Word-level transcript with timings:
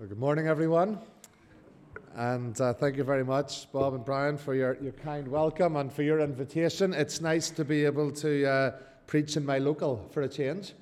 Well, 0.00 0.08
good 0.08 0.18
morning, 0.18 0.48
everyone. 0.48 0.98
And 2.14 2.58
uh, 2.58 2.72
thank 2.72 2.96
you 2.96 3.04
very 3.04 3.22
much, 3.22 3.70
Bob 3.70 3.92
and 3.92 4.02
Brian, 4.02 4.38
for 4.38 4.54
your, 4.54 4.78
your 4.82 4.92
kind 4.92 5.28
welcome 5.28 5.76
and 5.76 5.92
for 5.92 6.02
your 6.02 6.20
invitation. 6.20 6.94
It's 6.94 7.20
nice 7.20 7.50
to 7.50 7.66
be 7.66 7.84
able 7.84 8.10
to 8.12 8.48
uh, 8.48 8.70
preach 9.06 9.36
in 9.36 9.44
my 9.44 9.58
local 9.58 10.08
for 10.10 10.22
a 10.22 10.28
change. 10.28 10.72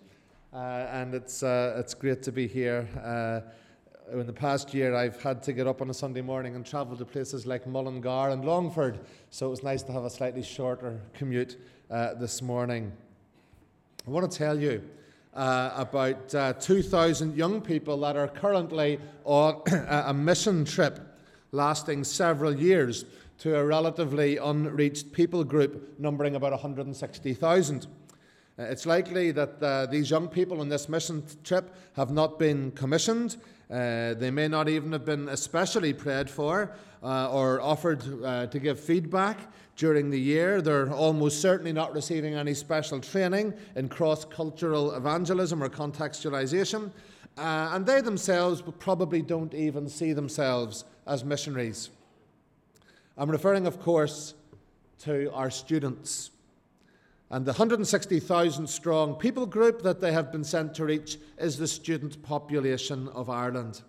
Uh, 0.52 0.86
and 0.92 1.14
it's, 1.14 1.42
uh, 1.42 1.74
it's 1.78 1.94
great 1.94 2.22
to 2.22 2.30
be 2.30 2.46
here. 2.46 2.86
Uh, 3.02 4.16
in 4.16 4.24
the 4.24 4.32
past 4.32 4.72
year, 4.72 4.94
I've 4.94 5.20
had 5.20 5.42
to 5.42 5.52
get 5.52 5.66
up 5.66 5.82
on 5.82 5.90
a 5.90 5.94
Sunday 5.94 6.22
morning 6.22 6.54
and 6.54 6.64
travel 6.64 6.96
to 6.96 7.04
places 7.04 7.44
like 7.44 7.66
Mullingar 7.66 8.30
and 8.30 8.44
Longford. 8.44 9.00
So 9.30 9.48
it 9.48 9.50
was 9.50 9.64
nice 9.64 9.82
to 9.82 9.92
have 9.92 10.04
a 10.04 10.10
slightly 10.10 10.44
shorter 10.44 11.00
commute 11.14 11.56
uh, 11.90 12.14
this 12.14 12.40
morning. 12.40 12.92
I 14.06 14.10
want 14.10 14.30
to 14.30 14.38
tell 14.38 14.60
you 14.60 14.80
uh, 15.34 15.70
about 15.76 16.34
uh, 16.34 16.52
2,000 16.54 17.36
young 17.36 17.60
people 17.60 17.98
that 18.00 18.16
are 18.16 18.28
currently 18.28 18.98
on 19.24 19.62
a 19.88 20.12
mission 20.12 20.64
trip 20.64 21.00
lasting 21.52 22.04
several 22.04 22.54
years 22.54 23.04
to 23.38 23.56
a 23.56 23.64
relatively 23.64 24.36
unreached 24.36 25.12
people 25.12 25.44
group 25.44 25.98
numbering 25.98 26.34
about 26.34 26.50
160,000. 26.50 27.86
Uh, 28.58 28.62
it's 28.64 28.86
likely 28.86 29.30
that 29.30 29.62
uh, 29.62 29.86
these 29.86 30.10
young 30.10 30.26
people 30.26 30.60
on 30.60 30.68
this 30.68 30.88
mission 30.88 31.22
trip 31.44 31.74
have 31.94 32.10
not 32.10 32.38
been 32.38 32.72
commissioned. 32.72 33.36
Uh, 33.70 34.14
they 34.14 34.30
may 34.30 34.48
not 34.48 34.68
even 34.68 34.90
have 34.90 35.04
been 35.04 35.28
especially 35.28 35.92
prayed 35.92 36.28
for 36.28 36.72
uh, 37.02 37.30
or 37.30 37.60
offered 37.60 38.02
uh, 38.24 38.46
to 38.46 38.58
give 38.58 38.80
feedback 38.80 39.38
during 39.78 40.10
the 40.10 40.20
year. 40.20 40.60
They're 40.60 40.92
almost 40.92 41.40
certainly 41.40 41.72
not 41.72 41.94
receiving 41.94 42.34
any 42.34 42.52
special 42.52 43.00
training 43.00 43.54
in 43.76 43.88
cross 43.88 44.24
cultural 44.24 44.92
evangelism 44.94 45.62
or 45.62 45.70
contextualization. 45.70 46.90
Uh, 47.38 47.70
and 47.72 47.86
they 47.86 48.00
themselves 48.00 48.62
probably 48.80 49.22
don't 49.22 49.54
even 49.54 49.88
see 49.88 50.12
themselves 50.12 50.84
as 51.06 51.24
missionaries. 51.24 51.90
I'm 53.16 53.30
referring, 53.30 53.66
of 53.66 53.80
course, 53.80 54.34
to 55.00 55.32
our 55.32 55.50
students. 55.50 56.32
And 57.30 57.44
the 57.44 57.52
160,000 57.52 58.66
strong 58.66 59.14
people 59.14 59.46
group 59.46 59.82
that 59.82 60.00
they 60.00 60.12
have 60.12 60.32
been 60.32 60.44
sent 60.44 60.74
to 60.74 60.84
reach 60.84 61.18
is 61.38 61.56
the 61.56 61.68
student 61.68 62.20
population 62.22 63.08
of 63.08 63.30
Ireland. 63.30 63.82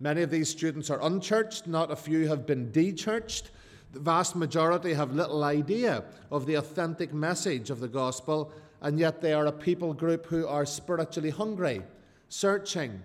Many 0.00 0.22
of 0.22 0.30
these 0.30 0.48
students 0.48 0.88
are 0.88 1.02
unchurched, 1.02 1.66
not 1.66 1.90
a 1.90 1.96
few 1.96 2.28
have 2.28 2.46
been 2.46 2.70
dechurched. 2.70 3.50
The 3.92 4.00
vast 4.00 4.36
majority 4.36 4.92
have 4.92 5.14
little 5.14 5.44
idea 5.44 6.04
of 6.30 6.46
the 6.46 6.54
authentic 6.54 7.12
message 7.14 7.70
of 7.70 7.80
the 7.80 7.88
gospel, 7.88 8.52
and 8.82 8.98
yet 8.98 9.20
they 9.20 9.32
are 9.32 9.46
a 9.46 9.52
people 9.52 9.94
group 9.94 10.26
who 10.26 10.46
are 10.46 10.66
spiritually 10.66 11.30
hungry, 11.30 11.82
searching, 12.28 13.02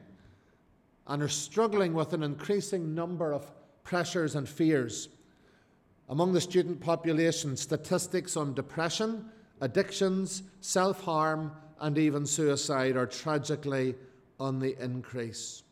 and 1.07 1.23
are 1.23 1.29
struggling 1.29 1.93
with 1.93 2.13
an 2.13 2.23
increasing 2.23 2.93
number 2.93 3.33
of 3.33 3.49
pressures 3.83 4.35
and 4.35 4.47
fears. 4.47 5.09
Among 6.09 6.33
the 6.33 6.41
student 6.41 6.81
population, 6.81 7.55
statistics 7.55 8.35
on 8.35 8.53
depression, 8.53 9.29
addictions, 9.61 10.43
self 10.59 11.01
harm, 11.01 11.51
and 11.79 11.97
even 11.97 12.25
suicide 12.25 12.97
are 12.97 13.07
tragically 13.07 13.95
on 14.39 14.59
the 14.59 14.75
increase. 14.83 15.63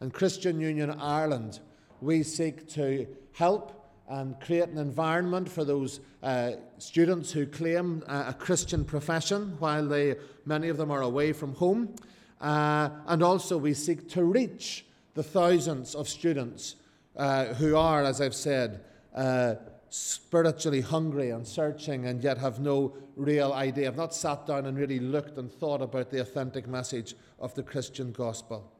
In 0.00 0.10
Christian 0.10 0.60
Union 0.60 0.90
Ireland, 0.90 1.60
we 2.02 2.22
seek 2.22 2.68
to 2.74 3.06
help 3.32 3.75
and 4.08 4.38
create 4.40 4.68
an 4.68 4.78
environment 4.78 5.48
for 5.48 5.64
those 5.64 6.00
uh, 6.22 6.52
students 6.78 7.32
who 7.32 7.46
claim 7.46 8.02
a 8.06 8.32
Christian 8.32 8.84
profession 8.84 9.56
while 9.58 9.86
they, 9.86 10.16
many 10.44 10.68
of 10.68 10.76
them 10.76 10.90
are 10.90 11.02
away 11.02 11.32
from 11.32 11.54
home. 11.54 11.94
Uh, 12.40 12.90
and 13.06 13.22
also, 13.22 13.56
we 13.56 13.74
seek 13.74 14.08
to 14.10 14.22
reach 14.22 14.84
the 15.14 15.22
thousands 15.22 15.94
of 15.94 16.08
students 16.08 16.76
uh, 17.16 17.46
who 17.54 17.76
are, 17.76 18.04
as 18.04 18.20
I've 18.20 18.34
said, 18.34 18.84
uh, 19.14 19.54
spiritually 19.88 20.82
hungry 20.82 21.30
and 21.30 21.46
searching 21.46 22.06
and 22.06 22.22
yet 22.22 22.38
have 22.38 22.60
no 22.60 22.94
real 23.16 23.52
idea, 23.52 23.86
have 23.86 23.96
not 23.96 24.14
sat 24.14 24.46
down 24.46 24.66
and 24.66 24.76
really 24.76 25.00
looked 25.00 25.38
and 25.38 25.50
thought 25.50 25.80
about 25.80 26.10
the 26.10 26.20
authentic 26.20 26.68
message 26.68 27.14
of 27.40 27.54
the 27.54 27.62
Christian 27.62 28.12
gospel. 28.12 28.70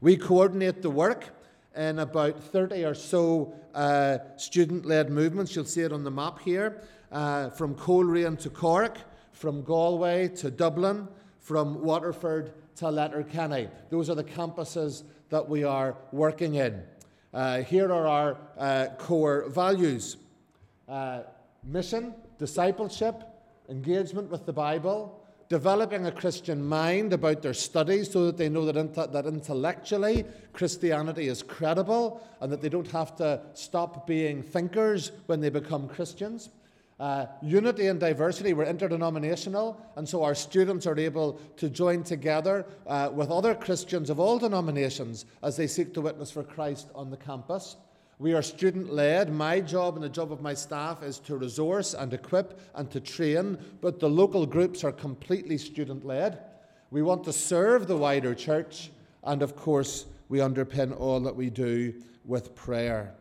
We 0.00 0.18
coordinate 0.18 0.82
the 0.82 0.90
work 0.90 1.30
in 1.76 1.98
about 1.98 2.42
30 2.42 2.84
or 2.84 2.94
so 2.94 3.52
uh, 3.74 4.18
student 4.36 4.86
led 4.86 5.10
movements. 5.10 5.54
You'll 5.54 5.64
see 5.64 5.82
it 5.82 5.92
on 5.92 6.04
the 6.04 6.10
map 6.10 6.38
here 6.40 6.82
uh, 7.10 7.50
from 7.50 7.74
Coleraine 7.74 8.36
to 8.38 8.50
Cork, 8.50 8.98
from 9.32 9.62
Galway 9.62 10.28
to 10.28 10.50
Dublin, 10.50 11.08
from 11.40 11.82
Waterford 11.82 12.52
to 12.76 12.90
Letterkenny. 12.90 13.68
Those 13.90 14.10
are 14.10 14.14
the 14.14 14.24
campuses 14.24 15.02
that 15.30 15.48
we 15.48 15.64
are 15.64 15.96
working 16.12 16.54
in. 16.56 16.82
Uh, 17.32 17.62
here 17.62 17.92
are 17.92 18.06
our 18.06 18.38
uh, 18.56 18.86
core 18.98 19.48
values 19.48 20.16
uh, 20.88 21.22
mission, 21.64 22.14
discipleship, 22.38 23.24
engagement 23.68 24.30
with 24.30 24.46
the 24.46 24.52
Bible, 24.52 25.23
developing 25.48 26.06
a 26.06 26.12
Christian 26.12 26.64
mind 26.64 27.12
about 27.12 27.42
their 27.42 27.54
studies 27.54 28.10
so 28.10 28.26
that 28.26 28.36
they 28.36 28.48
know 28.48 28.70
that, 28.70 29.12
that 29.12 29.26
intellectually 29.26 30.24
Christianity 30.52 31.28
is 31.28 31.42
credible 31.42 32.26
and 32.40 32.50
that 32.50 32.60
they 32.62 32.68
don't 32.68 32.90
have 32.90 33.16
to 33.16 33.40
stop 33.54 34.06
being 34.06 34.42
thinkers 34.42 35.12
when 35.26 35.40
they 35.40 35.50
become 35.50 35.88
Christians. 35.88 36.50
Uh, 37.00 37.26
unity 37.42 37.88
and 37.88 37.98
diversity, 37.98 38.52
we're 38.52 38.64
interdenominational, 38.64 39.80
and 39.96 40.08
so 40.08 40.22
our 40.22 40.34
students 40.34 40.86
are 40.86 40.96
able 40.96 41.40
to 41.56 41.68
join 41.68 42.04
together 42.04 42.64
uh, 42.86 43.10
with 43.12 43.30
other 43.30 43.52
Christians 43.52 44.10
of 44.10 44.20
all 44.20 44.38
denominations 44.38 45.26
as 45.42 45.56
they 45.56 45.66
seek 45.66 45.92
to 45.94 46.00
witness 46.00 46.30
for 46.30 46.44
Christ 46.44 46.88
on 46.94 47.10
the 47.10 47.16
campus. 47.16 47.76
We 48.18 48.32
are 48.32 48.42
student 48.42 48.92
led. 48.92 49.32
My 49.32 49.60
job 49.60 49.96
and 49.96 50.04
the 50.04 50.08
job 50.08 50.30
of 50.30 50.40
my 50.40 50.54
staff 50.54 51.02
is 51.02 51.18
to 51.20 51.36
resource 51.36 51.94
and 51.94 52.12
equip 52.12 52.60
and 52.74 52.90
to 52.92 53.00
train, 53.00 53.58
but 53.80 53.98
the 53.98 54.08
local 54.08 54.46
groups 54.46 54.84
are 54.84 54.92
completely 54.92 55.58
student 55.58 56.04
led. 56.04 56.38
We 56.90 57.02
want 57.02 57.24
to 57.24 57.32
serve 57.32 57.88
the 57.88 57.96
wider 57.96 58.34
church, 58.34 58.92
and 59.24 59.42
of 59.42 59.56
course, 59.56 60.06
we 60.28 60.38
underpin 60.38 60.98
all 60.98 61.20
that 61.20 61.34
we 61.34 61.50
do 61.50 61.94
with 62.24 62.54
prayer. 62.54 63.14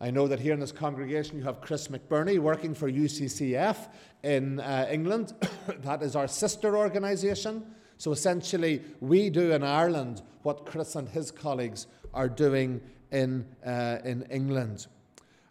I 0.00 0.10
know 0.10 0.28
that 0.28 0.40
here 0.40 0.54
in 0.54 0.60
this 0.60 0.72
congregation 0.72 1.36
you 1.36 1.44
have 1.44 1.60
Chris 1.60 1.88
McBurney 1.88 2.38
working 2.38 2.74
for 2.74 2.90
UCCF 2.90 3.76
in 4.22 4.60
uh, 4.60 4.86
England. 4.90 5.34
that 5.82 6.02
is 6.02 6.16
our 6.16 6.28
sister 6.28 6.76
organisation. 6.76 7.66
So 7.98 8.12
essentially, 8.12 8.82
we 9.00 9.28
do 9.28 9.52
in 9.52 9.62
Ireland 9.62 10.22
what 10.42 10.64
Chris 10.64 10.94
and 10.94 11.08
his 11.08 11.30
colleagues 11.30 11.86
are 12.14 12.28
doing 12.30 12.80
in, 13.12 13.46
uh, 13.64 13.98
in 14.04 14.22
England. 14.30 14.86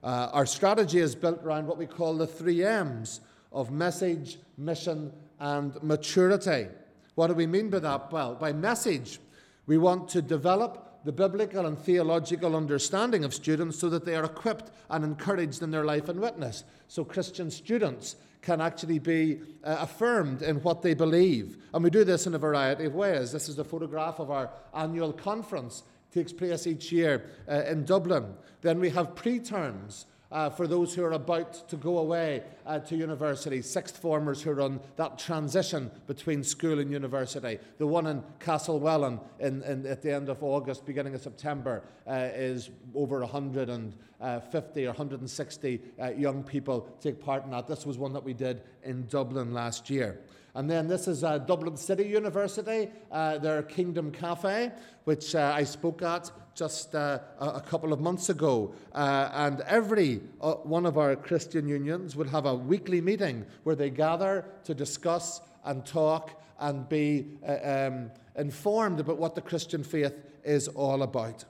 Uh, 0.03 0.29
our 0.31 0.45
strategy 0.45 0.99
is 0.99 1.15
built 1.15 1.43
around 1.43 1.67
what 1.67 1.77
we 1.77 1.85
call 1.85 2.15
the 2.17 2.27
three 2.27 2.63
M's 2.63 3.21
of 3.51 3.71
message, 3.71 4.37
mission, 4.57 5.11
and 5.39 5.81
maturity. 5.83 6.67
What 7.15 7.27
do 7.27 7.33
we 7.33 7.47
mean 7.47 7.69
by 7.69 7.79
that? 7.79 8.11
Well, 8.11 8.35
by 8.35 8.53
message, 8.53 9.19
we 9.65 9.77
want 9.77 10.07
to 10.09 10.21
develop 10.21 11.03
the 11.05 11.11
biblical 11.11 11.65
and 11.65 11.77
theological 11.77 12.55
understanding 12.55 13.23
of 13.23 13.33
students 13.33 13.79
so 13.79 13.89
that 13.89 14.05
they 14.05 14.15
are 14.15 14.25
equipped 14.25 14.71
and 14.89 15.03
encouraged 15.03 15.61
in 15.61 15.71
their 15.71 15.85
life 15.85 16.09
and 16.09 16.19
witness. 16.19 16.63
So 16.87 17.03
Christian 17.03 17.49
students 17.51 18.15
can 18.41 18.61
actually 18.61 18.99
be 18.99 19.41
uh, 19.63 19.77
affirmed 19.79 20.41
in 20.41 20.57
what 20.57 20.81
they 20.81 20.93
believe. 20.93 21.57
And 21.73 21.83
we 21.83 21.89
do 21.89 22.03
this 22.03 22.25
in 22.25 22.35
a 22.35 22.39
variety 22.39 22.85
of 22.85 22.95
ways. 22.95 23.31
This 23.31 23.49
is 23.49 23.59
a 23.59 23.63
photograph 23.63 24.19
of 24.19 24.31
our 24.31 24.49
annual 24.73 25.11
conference 25.11 25.83
takes 26.13 26.33
place 26.33 26.67
each 26.67 26.91
year 26.91 27.29
uh, 27.47 27.63
in 27.67 27.85
Dublin. 27.85 28.33
Then 28.61 28.79
we 28.79 28.89
have 28.89 29.15
preterms 29.15 30.05
uh, 30.31 30.49
for 30.49 30.67
those 30.67 30.93
who 30.93 31.03
are 31.03 31.13
about 31.13 31.67
to 31.69 31.75
go 31.75 31.97
away 31.97 32.43
uh, 32.65 32.79
to 32.79 32.95
university, 32.95 33.61
sixth 33.61 33.97
formers 33.97 34.41
who 34.41 34.51
run 34.51 34.79
that 34.95 35.17
transition 35.17 35.89
between 36.07 36.43
school 36.43 36.79
and 36.79 36.91
university. 36.91 37.57
The 37.77 37.87
one 37.87 38.05
in 38.05 38.23
Castlewellan 38.39 39.19
in, 39.39 39.63
in, 39.63 39.87
at 39.87 40.01
the 40.01 40.13
end 40.13 40.29
of 40.29 40.43
August, 40.43 40.85
beginning 40.85 41.15
of 41.15 41.21
September, 41.21 41.83
uh, 42.07 42.29
is 42.33 42.69
over 42.93 43.21
150 43.21 44.85
or 44.85 44.87
160 44.87 45.81
uh, 45.99 46.09
young 46.11 46.43
people 46.43 46.87
take 47.01 47.19
part 47.19 47.43
in 47.43 47.51
that. 47.51 47.67
This 47.67 47.85
was 47.85 47.97
one 47.97 48.13
that 48.13 48.23
we 48.23 48.33
did 48.33 48.61
in 48.83 49.07
Dublin 49.07 49.53
last 49.53 49.89
year. 49.89 50.19
And 50.59 50.69
then 50.69 50.89
this 50.89 51.07
is 51.07 51.23
uh, 51.23 51.37
Dublin 51.37 51.77
City 51.77 52.03
University, 52.03 52.89
uh, 53.13 53.37
their 53.37 53.63
Kingdom 53.63 54.11
Cafe, 54.11 54.73
which 55.05 55.33
uh, 55.33 55.53
I 55.55 55.63
spoke 55.63 56.01
at 56.01 56.29
just 56.53 56.93
uh, 56.95 57.19
a 57.39 57.61
couple 57.61 57.93
of 57.93 58.01
months 58.01 58.27
ago. 58.27 58.75
Uh, 58.91 59.29
and 59.31 59.61
every 59.61 60.19
uh, 60.41 60.55
one 60.55 60.85
of 60.85 60.97
our 60.97 61.15
Christian 61.15 61.65
unions 61.69 62.17
would 62.17 62.27
have 62.27 62.45
a 62.45 62.53
weekly 62.53 62.99
meeting 62.99 63.45
where 63.63 63.73
they 63.77 63.89
gather 63.89 64.43
to 64.65 64.73
discuss 64.75 65.39
and 65.63 65.85
talk 65.85 66.43
and 66.59 66.89
be 66.89 67.27
um, 67.47 68.11
informed 68.35 68.99
about 68.99 69.17
what 69.17 69.35
the 69.35 69.41
Christian 69.41 69.81
faith 69.81 70.13
is 70.43 70.67
all 70.67 71.03
about. 71.03 71.45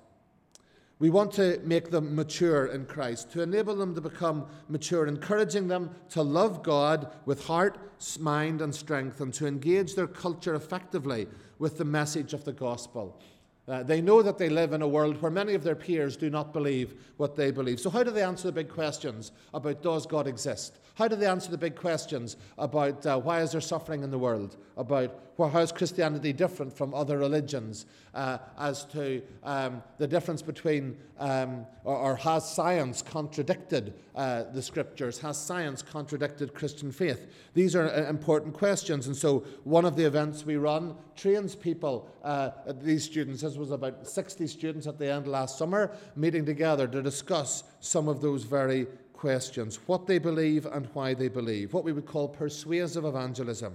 We 1.00 1.10
want 1.10 1.32
to 1.34 1.62
make 1.64 1.92
them 1.92 2.14
mature 2.14 2.66
in 2.68 2.86
Christ, 2.86 3.32
to 3.32 3.42
enable 3.42 3.76
them 3.76 3.96
to 3.96 4.02
become 4.02 4.46
mature, 4.68 5.08
encouraging 5.08 5.70
them 5.70 5.96
to 6.10 6.22
love 6.22 6.62
God 6.62 7.14
with 7.26 7.46
heart, 7.46 7.78
mind, 8.20 8.62
and 8.62 8.76
strength, 8.76 9.22
and 9.22 9.34
to 9.36 9.48
engage 9.48 9.96
their 9.96 10.08
culture 10.08 10.56
effectively 10.56 11.28
with 11.58 11.78
the 11.78 11.86
message 11.86 12.34
of 12.34 12.44
the 12.44 12.52
gospel. 12.52 13.18
Uh, 13.66 13.84
they 13.84 14.02
know 14.02 14.22
that 14.22 14.38
they 14.40 14.50
live 14.50 14.74
in 14.74 14.82
a 14.82 14.88
world 14.88 15.22
where 15.22 15.32
many 15.32 15.54
of 15.54 15.64
their 15.64 15.76
peers 15.76 16.18
do 16.18 16.30
not 16.30 16.52
believe 16.52 16.96
what 17.18 17.36
they 17.36 17.52
believe. 17.52 17.80
So, 17.80 17.92
how 17.92 18.02
do 18.04 18.10
they 18.10 18.24
answer 18.24 18.48
the 18.48 18.52
big 18.52 18.68
questions 18.68 19.32
about 19.54 19.84
does 19.84 20.08
God 20.08 20.28
exist? 20.28 20.80
How 20.96 21.08
do 21.08 21.16
they 21.16 21.28
answer 21.28 21.52
the 21.52 21.58
big 21.58 21.76
questions 21.76 22.36
about 22.58 23.06
uh, 23.06 23.20
why 23.20 23.42
is 23.42 23.52
there 23.52 23.62
suffering 23.62 24.04
in 24.04 24.10
the 24.10 24.18
world? 24.18 24.58
About 24.80 25.30
well, 25.40 25.50
how 25.50 25.60
is 25.60 25.72
Christianity 25.72 26.34
different 26.34 26.76
from 26.76 26.94
other 26.94 27.18
religions? 27.18 27.86
Uh, 28.14 28.40
as 28.58 28.84
to 28.86 29.22
um, 29.44 29.82
the 29.98 30.06
difference 30.06 30.42
between, 30.42 30.98
um, 31.18 31.66
or, 31.86 31.96
or, 31.96 32.16
has 32.18 32.50
science 32.50 33.02
contradicted 33.02 33.94
uh, 34.16 34.44
the 34.52 34.62
scriptures? 34.62 35.18
Has 35.20 35.38
science 35.38 35.82
contradicted 35.82 36.54
Christian 36.54 36.92
faith? 36.92 37.28
These 37.54 37.74
are 37.74 37.88
uh, 37.88 38.10
important 38.10 38.54
questions. 38.54 39.08
And 39.08 39.16
so, 39.16 39.46
one 39.64 39.86
of 39.86 39.96
the 39.96 40.04
events 40.04 40.46
we 40.46 40.58
run 40.58 40.96
trains 41.16 41.56
people, 41.56 42.10
uh, 42.22 42.50
these 42.82 43.06
students, 43.06 43.42
this 43.42 43.56
was 43.56 43.72
about 43.72 44.08
60 44.08 44.46
students 44.48 44.88
at 44.88 45.00
the 45.00 45.10
end 45.10 45.26
last 45.26 45.58
summer, 45.58 45.92
meeting 46.18 46.46
together 46.46 46.86
to 46.88 47.02
discuss 47.02 47.64
some 47.80 48.10
of 48.10 48.20
those 48.20 48.44
very 48.44 48.88
questions 49.14 49.80
what 49.86 50.08
they 50.08 50.18
believe 50.18 50.66
and 50.66 50.88
why 50.94 51.14
they 51.14 51.30
believe, 51.30 51.74
what 51.74 51.86
we 51.86 51.94
would 51.94 52.06
call 52.06 52.28
persuasive 52.28 53.06
evangelism. 53.06 53.74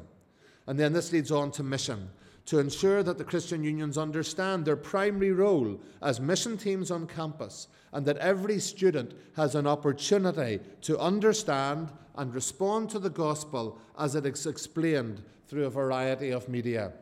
And 0.67 0.79
then 0.79 0.93
this 0.93 1.13
leads 1.13 1.31
on 1.31 1.51
to 1.53 1.63
mission 1.63 2.09
to 2.47 2.59
ensure 2.59 3.03
that 3.03 3.17
the 3.17 3.25
Christian 3.25 3.65
unions 3.65 3.97
understand 3.97 4.65
their 4.65 4.77
primary 4.77 5.33
role 5.33 5.81
as 6.03 6.21
mission 6.21 6.59
teams 6.59 6.91
on 6.91 7.07
campus 7.07 7.69
and 7.93 8.05
that 8.05 8.19
every 8.19 8.59
student 8.59 9.15
has 9.35 9.55
an 9.55 9.67
opportunity 9.67 10.61
to 10.83 10.99
understand 10.99 11.91
and 12.17 12.35
respond 12.35 12.91
to 12.91 12.99
the 12.99 13.11
gospel 13.11 13.79
as 13.99 14.15
it 14.15 14.27
is 14.27 14.47
explained 14.47 15.23
through 15.49 15.65
a 15.65 15.71
variety 15.71 16.31
of 16.31 16.49
media. 16.49 16.93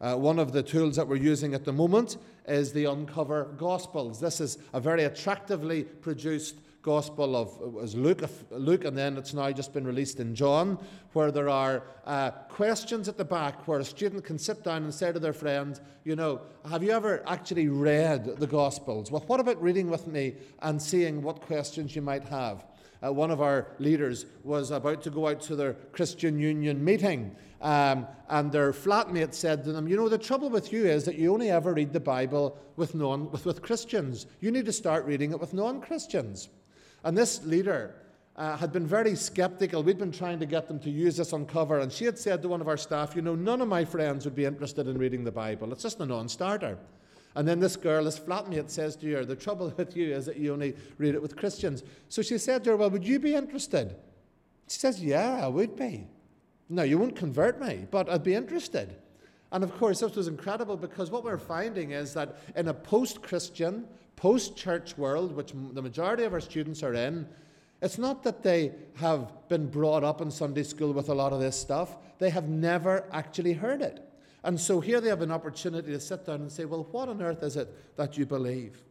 Uh, 0.00 0.16
one 0.16 0.38
of 0.38 0.52
the 0.52 0.62
tools 0.62 0.96
that 0.96 1.08
we're 1.08 1.16
using 1.16 1.54
at 1.54 1.64
the 1.64 1.72
moment 1.72 2.18
is 2.46 2.72
the 2.72 2.84
Uncover 2.84 3.44
Gospels. 3.56 4.20
This 4.20 4.40
is 4.40 4.58
a 4.74 4.80
very 4.80 5.04
attractively 5.04 5.84
produced 5.84 6.56
Gospel 6.84 7.34
of 7.34 7.94
Luke, 7.94 8.22
Luke, 8.50 8.84
and 8.84 8.94
then 8.94 9.16
it's 9.16 9.32
now 9.32 9.50
just 9.52 9.72
been 9.72 9.86
released 9.86 10.20
in 10.20 10.34
John, 10.34 10.78
where 11.14 11.32
there 11.32 11.48
are 11.48 11.84
uh, 12.04 12.30
questions 12.30 13.08
at 13.08 13.16
the 13.16 13.24
back 13.24 13.66
where 13.66 13.78
a 13.78 13.84
student 13.84 14.22
can 14.22 14.38
sit 14.38 14.62
down 14.62 14.82
and 14.84 14.92
say 14.92 15.10
to 15.10 15.18
their 15.18 15.32
friend, 15.32 15.80
you 16.04 16.14
know, 16.14 16.42
have 16.68 16.82
you 16.82 16.90
ever 16.90 17.26
actually 17.26 17.68
read 17.68 18.36
the 18.36 18.46
Gospels? 18.46 19.10
Well, 19.10 19.24
what 19.26 19.40
about 19.40 19.62
reading 19.62 19.88
with 19.88 20.06
me 20.06 20.34
and 20.60 20.80
seeing 20.80 21.22
what 21.22 21.40
questions 21.40 21.96
you 21.96 22.02
might 22.02 22.24
have? 22.24 22.66
Uh, 23.02 23.10
one 23.10 23.30
of 23.30 23.40
our 23.40 23.68
leaders 23.78 24.26
was 24.42 24.70
about 24.70 25.02
to 25.04 25.10
go 25.10 25.28
out 25.28 25.40
to 25.40 25.56
their 25.56 25.72
Christian 25.92 26.38
Union 26.38 26.84
meeting, 26.84 27.34
um, 27.62 28.06
and 28.28 28.52
their 28.52 28.72
flatmate 28.72 29.32
said 29.32 29.64
to 29.64 29.72
them, 29.72 29.88
You 29.88 29.96
know, 29.96 30.10
the 30.10 30.18
trouble 30.18 30.50
with 30.50 30.70
you 30.70 30.84
is 30.84 31.06
that 31.06 31.14
you 31.14 31.32
only 31.32 31.50
ever 31.50 31.72
read 31.72 31.94
the 31.94 32.00
Bible 32.00 32.58
with, 32.76 32.94
non, 32.94 33.30
with, 33.30 33.46
with 33.46 33.62
Christians. 33.62 34.26
You 34.40 34.50
need 34.50 34.66
to 34.66 34.72
start 34.72 35.06
reading 35.06 35.30
it 35.30 35.40
with 35.40 35.54
non 35.54 35.80
Christians. 35.80 36.50
And 37.04 37.16
this 37.16 37.44
leader 37.44 37.94
uh, 38.36 38.56
had 38.56 38.72
been 38.72 38.86
very 38.86 39.14
skeptical. 39.14 39.82
We'd 39.82 39.98
been 39.98 40.10
trying 40.10 40.40
to 40.40 40.46
get 40.46 40.66
them 40.66 40.80
to 40.80 40.90
use 40.90 41.16
this 41.16 41.32
Uncover, 41.32 41.78
and 41.80 41.92
she 41.92 42.04
had 42.04 42.18
said 42.18 42.42
to 42.42 42.48
one 42.48 42.60
of 42.60 42.68
our 42.68 42.76
staff, 42.76 43.14
You 43.14 43.22
know, 43.22 43.34
none 43.34 43.60
of 43.60 43.68
my 43.68 43.84
friends 43.84 44.24
would 44.24 44.34
be 44.34 44.44
interested 44.44 44.88
in 44.88 44.98
reading 44.98 45.22
the 45.22 45.32
Bible. 45.32 45.72
It's 45.72 45.82
just 45.82 46.00
a 46.00 46.06
non 46.06 46.28
starter. 46.28 46.78
And 47.36 47.46
then 47.46 47.58
this 47.58 47.76
girl, 47.76 48.04
this 48.04 48.18
flatmate, 48.18 48.70
says 48.70 48.96
to 48.96 49.12
her, 49.12 49.24
The 49.24 49.36
trouble 49.36 49.72
with 49.76 49.96
you 49.96 50.14
is 50.14 50.26
that 50.26 50.36
you 50.36 50.52
only 50.52 50.74
read 50.98 51.14
it 51.14 51.22
with 51.22 51.36
Christians. 51.36 51.82
So 52.08 52.22
she 52.22 52.38
said 52.38 52.64
to 52.64 52.70
her, 52.70 52.76
Well, 52.76 52.90
would 52.90 53.06
you 53.06 53.18
be 53.18 53.34
interested? 53.34 53.94
She 54.68 54.78
says, 54.78 55.02
Yeah, 55.02 55.44
I 55.44 55.48
would 55.48 55.76
be. 55.76 56.08
No, 56.68 56.82
you 56.82 56.98
won't 56.98 57.16
convert 57.16 57.60
me, 57.60 57.86
but 57.90 58.08
I'd 58.08 58.24
be 58.24 58.34
interested. 58.34 58.96
And 59.52 59.62
of 59.62 59.76
course, 59.78 60.00
this 60.00 60.16
was 60.16 60.26
incredible 60.26 60.76
because 60.76 61.10
what 61.10 61.22
we're 61.22 61.38
finding 61.38 61.92
is 61.92 62.14
that 62.14 62.36
in 62.56 62.68
a 62.68 62.74
post 62.74 63.22
Christian, 63.22 63.86
post 64.16 64.56
church 64.56 64.96
world, 64.96 65.34
which 65.34 65.52
the 65.72 65.82
majority 65.82 66.24
of 66.24 66.32
our 66.32 66.40
students 66.40 66.82
are 66.82 66.94
in, 66.94 67.26
it's 67.82 67.98
not 67.98 68.22
that 68.22 68.42
they 68.42 68.72
have 68.96 69.30
been 69.48 69.68
brought 69.68 70.04
up 70.04 70.20
in 70.20 70.30
Sunday 70.30 70.62
school 70.62 70.92
with 70.92 71.08
a 71.08 71.14
lot 71.14 71.32
of 71.32 71.40
this 71.40 71.58
stuff, 71.58 71.96
they 72.18 72.30
have 72.30 72.48
never 72.48 73.04
actually 73.12 73.52
heard 73.52 73.82
it. 73.82 74.00
And 74.42 74.60
so 74.60 74.80
here 74.80 75.00
they 75.00 75.08
have 75.08 75.22
an 75.22 75.30
opportunity 75.30 75.92
to 75.92 76.00
sit 76.00 76.26
down 76.26 76.42
and 76.42 76.52
say, 76.52 76.64
well, 76.64 76.86
what 76.90 77.08
on 77.08 77.20
earth 77.22 77.42
is 77.42 77.56
it 77.56 77.96
that 77.96 78.16
you 78.16 78.26
believe? 78.26 78.82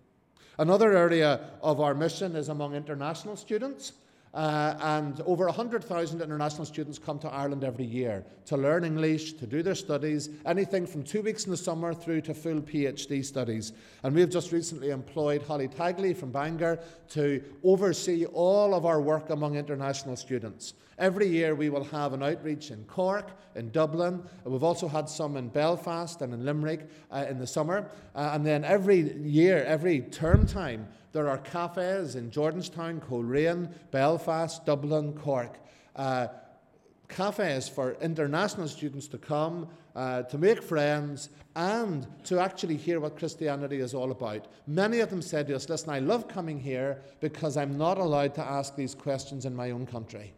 Another 0.58 0.96
area 0.96 1.52
of 1.62 1.80
our 1.80 1.96
mission 1.96 2.36
is 2.36 2.50
among 2.50 2.76
international 2.76 3.36
students. 3.36 3.94
Uh, 4.34 4.76
and 4.82 5.22
over 5.28 5.46
100,000 5.46 6.20
international 6.20 6.66
students 6.66 6.98
come 6.98 7.20
to 7.20 7.28
Ireland 7.28 7.64
every 7.64 7.86
year 7.86 8.26
to 8.46 8.58
learn 8.58 8.84
English, 8.84 9.34
to 9.34 9.46
do 9.46 9.62
their 9.62 9.76
studies, 9.76 10.30
anything 10.48 10.88
from 10.88 11.04
two 11.04 11.22
weeks 11.22 11.46
in 11.46 11.52
the 11.52 11.58
summer 11.58 11.94
through 11.94 12.22
to 12.22 12.34
full 12.34 12.60
PhD 12.60 13.24
studies. 13.24 13.74
And 14.02 14.16
we've 14.16 14.32
just 14.32 14.52
recently 14.52 14.90
employed 14.90 15.44
Holly 15.44 15.68
Tagley 15.68 16.18
from 16.18 16.32
Bangor 16.32 16.80
to 17.10 17.44
oversee 17.64 18.26
all 18.26 18.74
of 18.74 18.88
our 18.88 19.00
work 19.00 19.30
among 19.30 19.56
international 19.56 20.16
students. 20.16 20.74
Every 20.98 21.28
year 21.28 21.56
we 21.56 21.70
will 21.70 21.84
have 21.86 22.14
an 22.14 22.24
outreach 22.24 22.72
in 22.72 22.84
Cork, 22.86 23.32
in 23.56 23.72
Dublin. 23.72 24.24
We've 24.44 24.64
also 24.64 24.88
had 24.88 25.10
some 25.10 25.38
in 25.38 25.50
Belfast 25.50 26.22
and 26.22 26.34
in 26.34 26.46
Limerick 26.46 26.88
uh, 27.12 27.26
in 27.30 27.40
the 27.40 27.48
summer. 27.48 27.90
Uh, 28.16 28.32
and 28.34 28.46
then 28.46 28.64
every 28.64 29.18
year, 29.22 29.64
every 29.64 30.02
term 30.02 30.46
time, 30.46 30.88
there 31.12 31.30
are 31.30 31.38
cafes 31.38 32.16
in 32.16 32.32
Jordanstown, 32.32 33.00
Coleraine, 33.00 33.70
Belfast, 33.92 34.66
Dublin, 34.66 35.14
Cork. 35.14 35.60
Uh, 35.96 36.28
cafes 37.08 37.70
for 37.70 37.94
international 38.02 38.68
students 38.68 39.08
to 39.08 39.18
come, 39.18 39.68
uh, 39.96 40.24
to 40.24 40.38
make 40.38 40.62
friends, 40.62 41.30
and 41.56 42.08
to 42.24 42.40
actually 42.40 42.78
hear 42.78 43.00
what 43.00 43.18
Christianity 43.18 43.80
is 43.80 43.94
all 43.94 44.12
about. 44.12 44.48
Many 44.66 45.00
of 45.00 45.10
them 45.10 45.22
said 45.22 45.48
to 45.48 45.56
us, 45.56 45.70
Listen, 45.70 45.92
I 45.92 46.00
love 46.00 46.28
coming 46.28 46.60
here 46.60 47.02
because 47.20 47.58
I'm 47.58 47.78
not 47.78 48.00
allowed 48.00 48.34
to 48.36 48.42
ask 48.42 48.76
these 48.76 48.96
questions 48.96 49.46
in 49.46 49.56
my 49.56 49.72
own 49.72 49.86
country. 49.86 50.34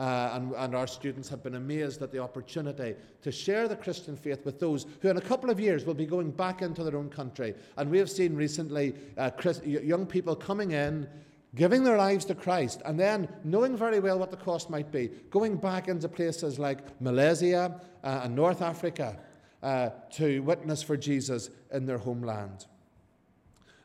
Uh, 0.00 0.30
and, 0.32 0.54
and, 0.54 0.74
our 0.74 0.86
students 0.86 1.28
have 1.28 1.42
been 1.42 1.56
amazed 1.56 2.00
at 2.00 2.10
the 2.10 2.18
opportunity 2.18 2.94
to 3.20 3.30
share 3.30 3.68
the 3.68 3.76
Christian 3.76 4.16
faith 4.16 4.46
with 4.46 4.58
those 4.58 4.86
who, 5.02 5.10
in 5.10 5.18
a 5.18 5.20
couple 5.20 5.50
of 5.50 5.60
years, 5.60 5.84
will 5.84 5.92
be 5.92 6.06
going 6.06 6.30
back 6.30 6.62
into 6.62 6.82
their 6.82 6.96
own 6.96 7.10
country. 7.10 7.54
And 7.76 7.90
we 7.90 7.98
have 7.98 8.08
seen 8.08 8.34
recently 8.34 8.94
uh, 9.18 9.30
young 9.62 10.06
people 10.06 10.34
coming 10.34 10.70
in, 10.70 11.06
giving 11.54 11.84
their 11.84 11.98
lives 11.98 12.24
to 12.26 12.34
Christ, 12.34 12.80
and 12.86 12.98
then 12.98 13.28
knowing 13.44 13.76
very 13.76 14.00
well 14.00 14.18
what 14.18 14.30
the 14.30 14.38
cost 14.38 14.70
might 14.70 14.90
be, 14.90 15.10
going 15.28 15.56
back 15.56 15.86
into 15.86 16.08
places 16.08 16.58
like 16.58 16.78
Malaysia 17.02 17.78
uh, 18.02 18.20
and 18.24 18.34
North 18.34 18.62
Africa 18.62 19.18
uh, 19.62 19.90
to 20.12 20.40
witness 20.40 20.82
for 20.82 20.96
Jesus 20.96 21.50
in 21.72 21.84
their 21.84 21.98
homeland. 21.98 22.64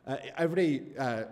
Uh, 0.06 0.16
every 0.38 0.82
uh, 0.98 1.24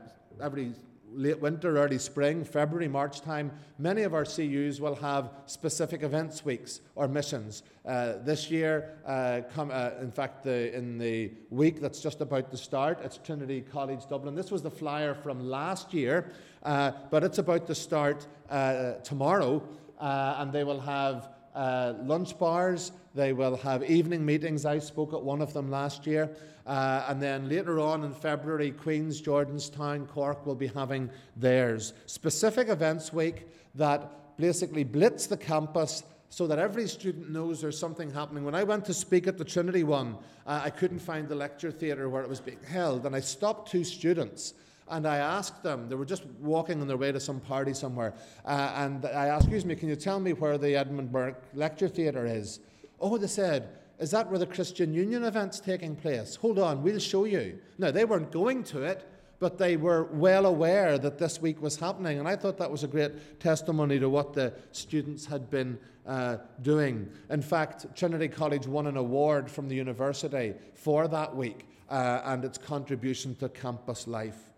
every 0.42 0.74
late 1.14 1.40
winter, 1.40 1.76
early 1.78 1.98
spring, 1.98 2.44
February, 2.44 2.88
March 2.88 3.20
time, 3.20 3.50
many 3.78 4.02
of 4.02 4.14
our 4.14 4.24
CUs 4.24 4.80
will 4.80 4.94
have 4.96 5.30
specific 5.46 6.02
events 6.02 6.44
weeks 6.44 6.80
or 6.94 7.08
missions. 7.08 7.62
Uh, 7.86 8.14
this 8.22 8.50
year, 8.50 8.98
uh, 9.06 9.42
come, 9.54 9.70
uh, 9.72 9.90
in 10.00 10.10
fact, 10.10 10.42
the, 10.42 10.74
in 10.74 10.98
the 10.98 11.30
week 11.50 11.80
that's 11.80 12.00
just 12.00 12.20
about 12.20 12.50
to 12.50 12.56
start, 12.56 13.00
it's 13.02 13.18
Trinity 13.18 13.60
College 13.60 14.06
Dublin. 14.08 14.34
This 14.34 14.50
was 14.50 14.62
the 14.62 14.70
flyer 14.70 15.14
from 15.14 15.48
last 15.48 15.94
year, 15.94 16.32
uh, 16.62 16.92
but 17.10 17.22
it's 17.24 17.38
about 17.38 17.66
to 17.66 17.74
start 17.74 18.26
uh, 18.50 18.94
tomorrow, 19.04 19.62
uh, 20.00 20.36
and 20.38 20.52
they 20.52 20.64
will 20.64 20.80
have 20.80 21.28
lunch 21.54 22.38
bars. 22.38 22.92
They 23.14 23.32
will 23.32 23.56
have 23.56 23.84
evening 23.84 24.24
meetings. 24.24 24.64
I 24.64 24.78
spoke 24.78 25.12
at 25.12 25.22
one 25.22 25.40
of 25.40 25.52
them 25.52 25.70
last 25.70 26.06
year. 26.06 26.30
Uh, 26.66 27.04
and 27.08 27.22
then 27.22 27.48
later 27.48 27.78
on 27.78 28.04
in 28.04 28.12
February, 28.12 28.70
Queen's, 28.70 29.20
Jordanstown, 29.20 30.08
Cork 30.08 30.46
will 30.46 30.54
be 30.54 30.66
having 30.66 31.10
theirs. 31.36 31.92
Specific 32.06 32.68
events 32.68 33.12
week 33.12 33.46
that 33.74 34.36
basically 34.38 34.82
blitz 34.82 35.26
the 35.26 35.36
campus 35.36 36.02
so 36.30 36.46
that 36.46 36.58
every 36.58 36.88
student 36.88 37.30
knows 37.30 37.60
there's 37.60 37.78
something 37.78 38.10
happening. 38.10 38.44
When 38.44 38.54
I 38.54 38.64
went 38.64 38.84
to 38.86 38.94
speak 38.94 39.28
at 39.28 39.38
the 39.38 39.44
Trinity 39.44 39.84
one, 39.84 40.16
uh, 40.46 40.62
I 40.64 40.70
couldn't 40.70 40.98
find 40.98 41.28
the 41.28 41.36
lecture 41.36 41.70
theatre 41.70 42.08
where 42.08 42.22
it 42.22 42.28
was 42.28 42.40
being 42.40 42.58
held, 42.66 43.06
and 43.06 43.14
I 43.14 43.20
stopped 43.20 43.70
two 43.70 43.84
students. 43.84 44.54
And 44.88 45.06
I 45.06 45.16
asked 45.16 45.62
them, 45.62 45.88
they 45.88 45.94
were 45.94 46.04
just 46.04 46.26
walking 46.40 46.80
on 46.80 46.88
their 46.88 46.96
way 46.96 47.10
to 47.10 47.20
some 47.20 47.40
party 47.40 47.72
somewhere. 47.72 48.14
Uh, 48.44 48.72
and 48.76 49.06
I 49.06 49.26
asked, 49.26 49.44
Excuse 49.44 49.64
me, 49.64 49.74
can 49.74 49.88
you 49.88 49.96
tell 49.96 50.20
me 50.20 50.32
where 50.32 50.58
the 50.58 50.76
Edmund 50.76 51.10
Burke 51.10 51.42
Lecture 51.54 51.88
Theatre 51.88 52.26
is? 52.26 52.60
Oh, 53.00 53.16
they 53.16 53.26
said, 53.26 53.68
is 53.98 54.10
that 54.10 54.28
where 54.28 54.38
the 54.38 54.46
Christian 54.46 54.92
Union 54.92 55.24
event's 55.24 55.60
taking 55.60 55.94
place? 55.94 56.36
Hold 56.36 56.58
on, 56.58 56.82
we'll 56.82 56.98
show 56.98 57.24
you. 57.24 57.58
Now, 57.78 57.90
they 57.90 58.04
weren't 58.04 58.32
going 58.32 58.64
to 58.64 58.82
it, 58.82 59.08
but 59.38 59.56
they 59.58 59.76
were 59.76 60.04
well 60.04 60.46
aware 60.46 60.98
that 60.98 61.18
this 61.18 61.40
week 61.40 61.62
was 61.62 61.76
happening. 61.76 62.18
And 62.18 62.26
I 62.26 62.34
thought 62.34 62.58
that 62.58 62.70
was 62.70 62.82
a 62.82 62.88
great 62.88 63.40
testimony 63.40 63.98
to 64.00 64.08
what 64.08 64.32
the 64.32 64.52
students 64.72 65.26
had 65.26 65.48
been 65.48 65.78
uh, 66.06 66.38
doing. 66.62 67.08
In 67.30 67.42
fact, 67.42 67.94
Trinity 67.96 68.28
College 68.28 68.66
won 68.66 68.86
an 68.86 68.96
award 68.96 69.50
from 69.50 69.68
the 69.68 69.74
university 69.74 70.54
for 70.74 71.06
that 71.08 71.34
week 71.34 71.66
uh, 71.88 72.22
and 72.24 72.44
its 72.44 72.58
contribution 72.58 73.34
to 73.36 73.48
campus 73.48 74.06
life. 74.06 74.53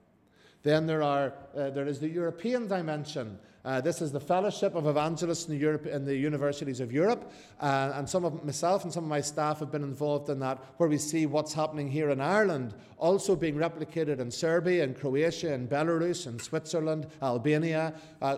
Then 0.67 0.89
there, 0.89 1.05
are, 1.05 1.33
uh, 1.57 1.71
there 1.71 1.87
is 1.87 2.01
the 2.01 2.09
European 2.09 2.67
dimension. 2.67 3.39
Uh, 3.67 3.81
this 3.81 4.01
is 4.01 4.13
the 4.13 4.21
Fellowship 4.21 4.77
of 4.77 4.87
Evangelists 4.87 5.49
in 5.49 5.59
Europe, 5.59 5.87
in 5.87 6.05
the 6.05 6.15
Universities 6.15 6.79
of 6.79 6.93
Europe, 6.93 7.33
uh, 7.61 7.91
and 7.97 8.09
some 8.09 8.25
of 8.25 8.45
myself 8.45 8.85
and 8.85 8.93
some 8.93 9.03
of 9.03 9.11
my 9.11 9.21
staff 9.21 9.59
have 9.59 9.73
been 9.73 9.83
involved 9.83 10.31
in 10.31 10.39
that, 10.39 10.57
where 10.77 10.89
we 10.89 10.97
see 10.97 11.27
what's 11.27 11.53
happening 11.53 11.91
here 11.91 12.11
in 12.11 12.21
Ireland, 12.21 12.75
also 12.97 13.35
being 13.35 13.57
replicated 13.57 14.21
in 14.21 14.31
Serbia, 14.31 14.85
and 14.85 14.97
Croatia, 14.97 15.53
and 15.53 15.69
Belarus, 15.69 16.29
and 16.29 16.41
Switzerland, 16.41 17.09
Albania, 17.21 17.93
uh, 18.23 18.37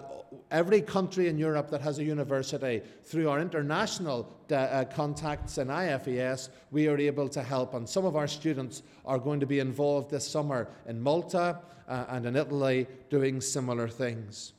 every 0.50 0.80
country 0.80 1.28
in 1.28 1.36
Europe 1.36 1.68
that 1.68 1.82
has 1.82 1.98
a 1.98 2.04
university. 2.04 2.80
Through 3.04 3.28
our 3.28 3.38
international 3.38 4.34
uh, 4.50 4.86
contacts 4.86 5.58
in 5.58 5.68
IFES, 5.68 6.48
we 6.70 6.88
are 6.88 6.96
able 6.96 7.28
to 7.28 7.42
help, 7.42 7.74
and 7.74 7.86
some 7.86 8.06
of 8.06 8.16
our 8.16 8.28
students 8.28 8.82
are 9.04 9.18
going 9.18 9.40
to 9.40 9.46
be 9.46 9.58
involved 9.58 10.10
this 10.10 10.26
summer 10.26 10.70
in 10.86 10.98
Malta 10.98 11.58
uh, 11.86 12.06
and 12.08 12.24
in 12.24 12.34
Italy 12.34 12.86
doing 13.10 13.42
similar 13.42 13.88
things. 13.88 14.54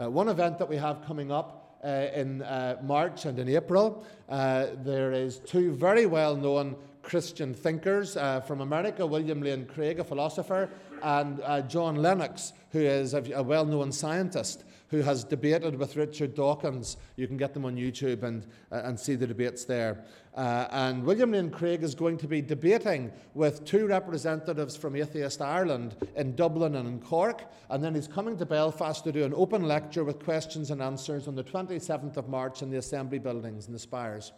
Uh, 0.00 0.08
one 0.08 0.28
event 0.28 0.58
that 0.58 0.68
we 0.68 0.76
have 0.76 1.04
coming 1.04 1.32
up 1.32 1.80
uh, 1.82 2.06
in 2.14 2.40
uh, 2.42 2.76
March 2.84 3.24
and 3.24 3.36
in 3.40 3.48
April, 3.48 4.06
uh, 4.28 4.66
there 4.84 5.10
is 5.10 5.40
two 5.40 5.72
very 5.72 6.06
well 6.06 6.36
known 6.36 6.76
Christian 7.02 7.52
thinkers 7.52 8.16
uh, 8.16 8.40
from 8.40 8.60
America, 8.60 9.04
William 9.04 9.42
Lane 9.42 9.66
Craig, 9.66 9.98
a 9.98 10.04
philosopher, 10.04 10.70
and 11.02 11.40
uh, 11.40 11.62
John 11.62 11.96
Lennox, 11.96 12.52
who 12.70 12.78
is 12.78 13.12
a, 13.12 13.24
a 13.32 13.42
well 13.42 13.64
known 13.64 13.90
scientist 13.90 14.62
who 14.88 15.02
has 15.02 15.24
debated 15.24 15.78
with 15.78 15.96
Richard 15.96 16.34
Dawkins. 16.34 16.96
You 17.16 17.26
can 17.26 17.36
get 17.36 17.54
them 17.54 17.64
on 17.64 17.76
YouTube 17.76 18.22
and, 18.22 18.46
uh, 18.72 18.82
and 18.84 18.98
see 18.98 19.14
the 19.14 19.26
debates 19.26 19.64
there. 19.64 20.04
Uh, 20.34 20.66
and 20.70 21.04
William 21.04 21.32
Lane 21.32 21.50
Craig 21.50 21.82
is 21.82 21.94
going 21.94 22.16
to 22.18 22.28
be 22.28 22.40
debating 22.40 23.12
with 23.34 23.64
two 23.64 23.86
representatives 23.86 24.76
from 24.76 24.96
Atheist 24.96 25.42
Ireland 25.42 25.96
in 26.16 26.34
Dublin 26.36 26.76
and 26.76 26.88
in 26.88 27.00
Cork. 27.00 27.44
And 27.70 27.82
then 27.84 27.94
he's 27.94 28.08
coming 28.08 28.36
to 28.38 28.46
Belfast 28.46 29.04
to 29.04 29.12
do 29.12 29.24
an 29.24 29.34
open 29.34 29.62
lecture 29.62 30.04
with 30.04 30.24
questions 30.24 30.70
and 30.70 30.80
answers 30.80 31.28
on 31.28 31.34
the 31.34 31.44
27th 31.44 32.16
of 32.16 32.28
March 32.28 32.62
in 32.62 32.70
the 32.70 32.78
Assembly 32.78 33.18
buildings 33.18 33.66
in 33.66 33.72
the 33.72 33.78
Spires. 33.78 34.32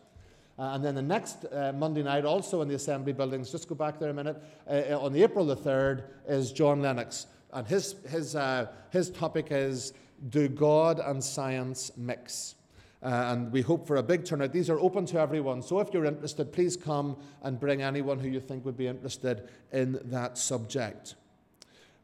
Uh, 0.58 0.74
and 0.74 0.84
then 0.84 0.94
the 0.94 1.02
next 1.02 1.46
uh, 1.52 1.72
Monday 1.74 2.02
night, 2.02 2.24
also 2.24 2.60
in 2.60 2.68
the 2.68 2.74
Assembly 2.74 3.12
buildings, 3.12 3.50
just 3.50 3.68
go 3.68 3.74
back 3.74 3.98
there 3.98 4.10
a 4.10 4.14
minute, 4.14 4.42
uh, 4.68 4.82
uh 4.90 5.00
on 5.00 5.12
the 5.12 5.22
April 5.22 5.46
the 5.46 5.56
3rd, 5.56 6.02
is 6.28 6.52
John 6.52 6.82
Lennox. 6.82 7.26
And 7.52 7.66
his, 7.66 7.96
his, 8.08 8.36
uh, 8.36 8.66
his 8.90 9.10
topic 9.10 9.48
is 9.50 9.92
do 10.28 10.48
God 10.48 11.00
and 11.00 11.22
science 11.22 11.90
mix? 11.96 12.56
Uh, 13.02 13.06
and 13.28 13.50
we 13.50 13.62
hope 13.62 13.86
for 13.86 13.96
a 13.96 14.02
big 14.02 14.24
turnout. 14.24 14.52
These 14.52 14.68
are 14.68 14.78
open 14.78 15.06
to 15.06 15.18
everyone. 15.18 15.62
So 15.62 15.80
if 15.80 15.88
you're 15.92 16.04
interested, 16.04 16.52
please 16.52 16.76
come 16.76 17.16
and 17.42 17.58
bring 17.58 17.80
anyone 17.80 18.18
who 18.18 18.28
you 18.28 18.40
think 18.40 18.64
would 18.66 18.76
be 18.76 18.86
interested 18.86 19.48
in 19.72 19.98
that 20.04 20.36
subject. 20.36 21.14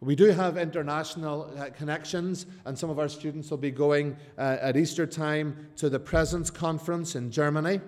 We 0.00 0.14
do 0.14 0.26
have 0.26 0.56
international 0.56 1.50
uh, 1.58 1.70
connections, 1.70 2.46
and 2.64 2.78
some 2.78 2.90
of 2.90 2.98
our 2.98 3.08
students 3.08 3.50
will 3.50 3.58
be 3.58 3.70
going 3.70 4.16
uh, 4.38 4.58
at 4.60 4.76
Easter 4.76 5.06
time 5.06 5.68
to 5.76 5.88
the 5.88 5.98
Presence 5.98 6.50
Conference 6.50 7.14
in 7.14 7.30
Germany. 7.30 7.80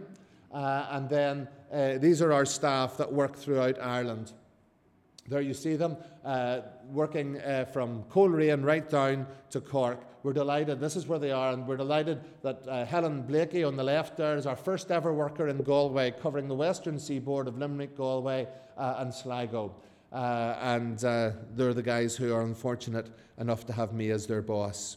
Uh, 0.53 0.87
and 0.91 1.09
then 1.09 1.49
uh, 1.73 1.99
these 1.99 2.23
are 2.23 2.33
our 2.33 2.47
staff 2.47 2.97
that 2.97 3.13
work 3.13 3.37
throughout 3.37 3.79
Ireland. 3.81 4.33
There 5.29 5.43
you 5.43 5.53
see 5.53 5.77
them 5.77 5.99
uh, 6.25 6.61
working 6.91 7.39
uh, 7.41 7.67
from 7.67 8.05
Coleraine 8.05 8.63
right 8.63 8.89
down 8.89 9.27
to 9.51 9.61
Cork. 9.61 10.01
We're 10.23 10.33
delighted. 10.33 10.81
This 10.81 10.97
is 10.97 11.07
where 11.07 11.19
they 11.19 11.33
are, 11.33 11.53
and 11.53 11.67
we're 11.67 11.77
delighted 11.77 12.21
that 12.43 12.67
uh, 12.67 12.87
Helen 12.87 13.23
Blakey 13.23 13.63
on 13.63 13.77
the 13.77 13.85
left 13.85 14.17
there 14.17 14.37
is 14.37 14.47
our 14.47 14.57
first 14.57 14.91
ever 14.91 15.13
worker 15.13 15.49
in 15.49 15.59
Galway, 15.59 16.13
covering 16.13 16.49
the 16.49 16.55
western 16.55 16.99
seaboard 16.99 17.47
of 17.47 17.59
Limerick, 17.59 17.95
Galway, 17.95 18.49
uh, 18.79 18.97
and 18.99 19.13
Sligo. 19.13 19.75
Uh, 20.11 20.57
and 20.61 21.05
uh, 21.05 21.33
they're 21.55 21.75
the 21.75 21.83
guys 21.83 22.17
who 22.17 22.33
are 22.33 22.41
unfortunate 22.41 23.11
enough 23.39 23.67
to 23.67 23.75
have 23.75 23.93
me 23.93 24.11
as 24.11 24.27
their 24.27 24.41
boss. 24.41 24.97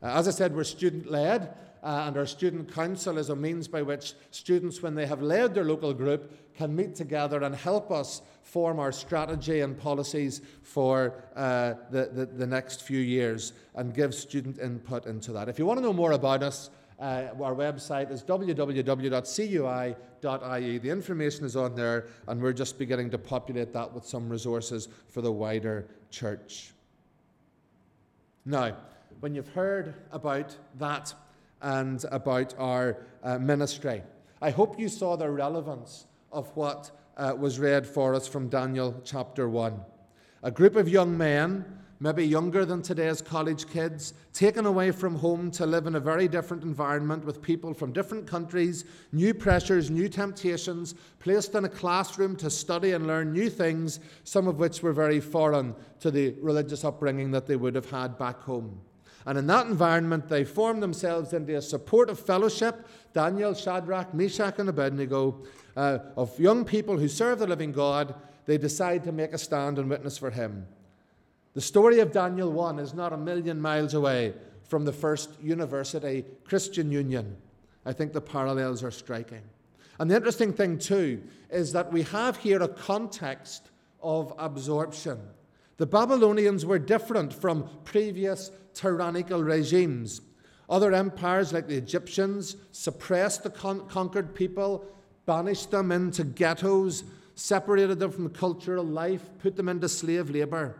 as 0.00 0.28
I 0.28 0.30
said, 0.30 0.54
we're 0.54 0.62
student 0.62 1.10
led. 1.10 1.52
Uh, 1.82 2.04
and 2.06 2.16
our 2.18 2.26
student 2.26 2.72
council 2.72 3.16
is 3.16 3.30
a 3.30 3.36
means 3.36 3.66
by 3.66 3.80
which 3.80 4.12
students, 4.30 4.82
when 4.82 4.94
they 4.94 5.06
have 5.06 5.22
led 5.22 5.54
their 5.54 5.64
local 5.64 5.94
group, 5.94 6.54
can 6.54 6.76
meet 6.76 6.94
together 6.94 7.42
and 7.42 7.54
help 7.54 7.90
us 7.90 8.20
form 8.42 8.78
our 8.78 8.92
strategy 8.92 9.60
and 9.60 9.78
policies 9.78 10.42
for 10.62 11.24
uh, 11.36 11.74
the, 11.90 12.10
the, 12.12 12.26
the, 12.26 12.46
next 12.46 12.82
few 12.82 12.98
years 12.98 13.54
and 13.76 13.94
give 13.94 14.14
student 14.14 14.58
input 14.58 15.06
into 15.06 15.32
that. 15.32 15.48
If 15.48 15.58
you 15.58 15.64
want 15.64 15.78
to 15.78 15.82
know 15.82 15.92
more 15.92 16.12
about 16.12 16.42
us, 16.42 16.68
uh, 16.98 17.28
our 17.40 17.54
website 17.54 18.10
is 18.10 18.22
www.cui.ie. 18.22 19.98
The 20.78 20.90
information 20.90 21.46
is 21.46 21.56
on 21.56 21.74
there, 21.74 22.08
and 22.28 22.42
we're 22.42 22.52
just 22.52 22.78
beginning 22.78 23.08
to 23.10 23.18
populate 23.18 23.72
that 23.72 23.90
with 23.90 24.04
some 24.04 24.28
resources 24.28 24.88
for 25.08 25.22
the 25.22 25.32
wider 25.32 25.86
church. 26.10 26.72
Now, 28.44 28.76
when 29.20 29.34
you've 29.34 29.48
heard 29.48 29.94
about 30.12 30.54
that, 30.78 31.14
and 31.62 32.04
about 32.10 32.54
our 32.58 32.98
uh, 33.22 33.38
ministry. 33.38 34.02
I 34.42 34.50
hope 34.50 34.78
you 34.78 34.88
saw 34.88 35.16
the 35.16 35.30
relevance 35.30 36.06
of 36.32 36.48
what 36.56 36.90
uh, 37.16 37.34
was 37.38 37.58
read 37.58 37.86
for 37.86 38.14
us 38.14 38.26
from 38.26 38.48
Daniel 38.48 39.00
chapter 39.04 39.48
1. 39.48 39.78
A 40.42 40.50
group 40.50 40.76
of 40.76 40.88
young 40.88 41.16
men, 41.18 41.64
maybe 42.00 42.26
younger 42.26 42.64
than 42.64 42.80
today's 42.80 43.20
college 43.20 43.68
kids, 43.68 44.14
taken 44.32 44.64
away 44.64 44.90
from 44.90 45.14
home 45.16 45.50
to 45.50 45.66
live 45.66 45.86
in 45.86 45.96
a 45.96 46.00
very 46.00 46.26
different 46.26 46.62
environment 46.62 47.22
with 47.26 47.42
people 47.42 47.74
from 47.74 47.92
different 47.92 48.26
countries, 48.26 48.86
new 49.12 49.34
pressures, 49.34 49.90
new 49.90 50.08
temptations, 50.08 50.94
placed 51.18 51.54
in 51.54 51.66
a 51.66 51.68
classroom 51.68 52.34
to 52.36 52.48
study 52.48 52.92
and 52.92 53.06
learn 53.06 53.32
new 53.32 53.50
things, 53.50 54.00
some 54.24 54.48
of 54.48 54.58
which 54.58 54.82
were 54.82 54.94
very 54.94 55.20
foreign 55.20 55.74
to 55.98 56.10
the 56.10 56.34
religious 56.40 56.84
upbringing 56.84 57.30
that 57.30 57.46
they 57.46 57.56
would 57.56 57.74
have 57.74 57.90
had 57.90 58.16
back 58.16 58.40
home. 58.40 58.80
And 59.26 59.36
in 59.36 59.46
that 59.48 59.66
environment, 59.66 60.28
they 60.28 60.44
form 60.44 60.80
themselves 60.80 61.32
into 61.32 61.56
a 61.56 61.62
supportive 61.62 62.18
fellowship 62.18 62.86
Daniel, 63.12 63.54
Shadrach, 63.54 64.14
Meshach, 64.14 64.58
and 64.58 64.68
Abednego 64.68 65.42
uh, 65.76 65.98
of 66.16 66.38
young 66.38 66.64
people 66.64 66.96
who 66.96 67.08
serve 67.08 67.40
the 67.40 67.46
living 67.46 67.72
God. 67.72 68.14
They 68.46 68.56
decide 68.56 69.04
to 69.04 69.12
make 69.12 69.32
a 69.32 69.38
stand 69.38 69.78
and 69.78 69.90
witness 69.90 70.16
for 70.16 70.30
him. 70.30 70.66
The 71.54 71.60
story 71.60 71.98
of 71.98 72.12
Daniel 72.12 72.52
1 72.52 72.78
is 72.78 72.94
not 72.94 73.12
a 73.12 73.16
million 73.16 73.60
miles 73.60 73.94
away 73.94 74.34
from 74.68 74.84
the 74.84 74.92
first 74.92 75.30
university 75.42 76.24
Christian 76.44 76.92
union. 76.92 77.36
I 77.84 77.92
think 77.92 78.12
the 78.12 78.20
parallels 78.20 78.84
are 78.84 78.90
striking. 78.90 79.42
And 79.98 80.10
the 80.10 80.16
interesting 80.16 80.52
thing, 80.52 80.78
too, 80.78 81.22
is 81.50 81.72
that 81.72 81.92
we 81.92 82.02
have 82.04 82.36
here 82.36 82.62
a 82.62 82.68
context 82.68 83.70
of 84.02 84.32
absorption. 84.38 85.18
The 85.80 85.86
Babylonians 85.86 86.66
were 86.66 86.78
different 86.78 87.32
from 87.32 87.66
previous 87.84 88.50
tyrannical 88.74 89.42
regimes. 89.42 90.20
Other 90.68 90.92
empires, 90.92 91.54
like 91.54 91.68
the 91.68 91.78
Egyptians, 91.78 92.56
suppressed 92.70 93.44
the 93.44 93.48
con- 93.48 93.88
conquered 93.88 94.34
people, 94.34 94.84
banished 95.24 95.70
them 95.70 95.90
into 95.90 96.22
ghettos, 96.22 97.04
separated 97.34 97.98
them 97.98 98.10
from 98.10 98.28
cultural 98.28 98.84
life, 98.84 99.30
put 99.38 99.56
them 99.56 99.70
into 99.70 99.88
slave 99.88 100.28
labor. 100.28 100.76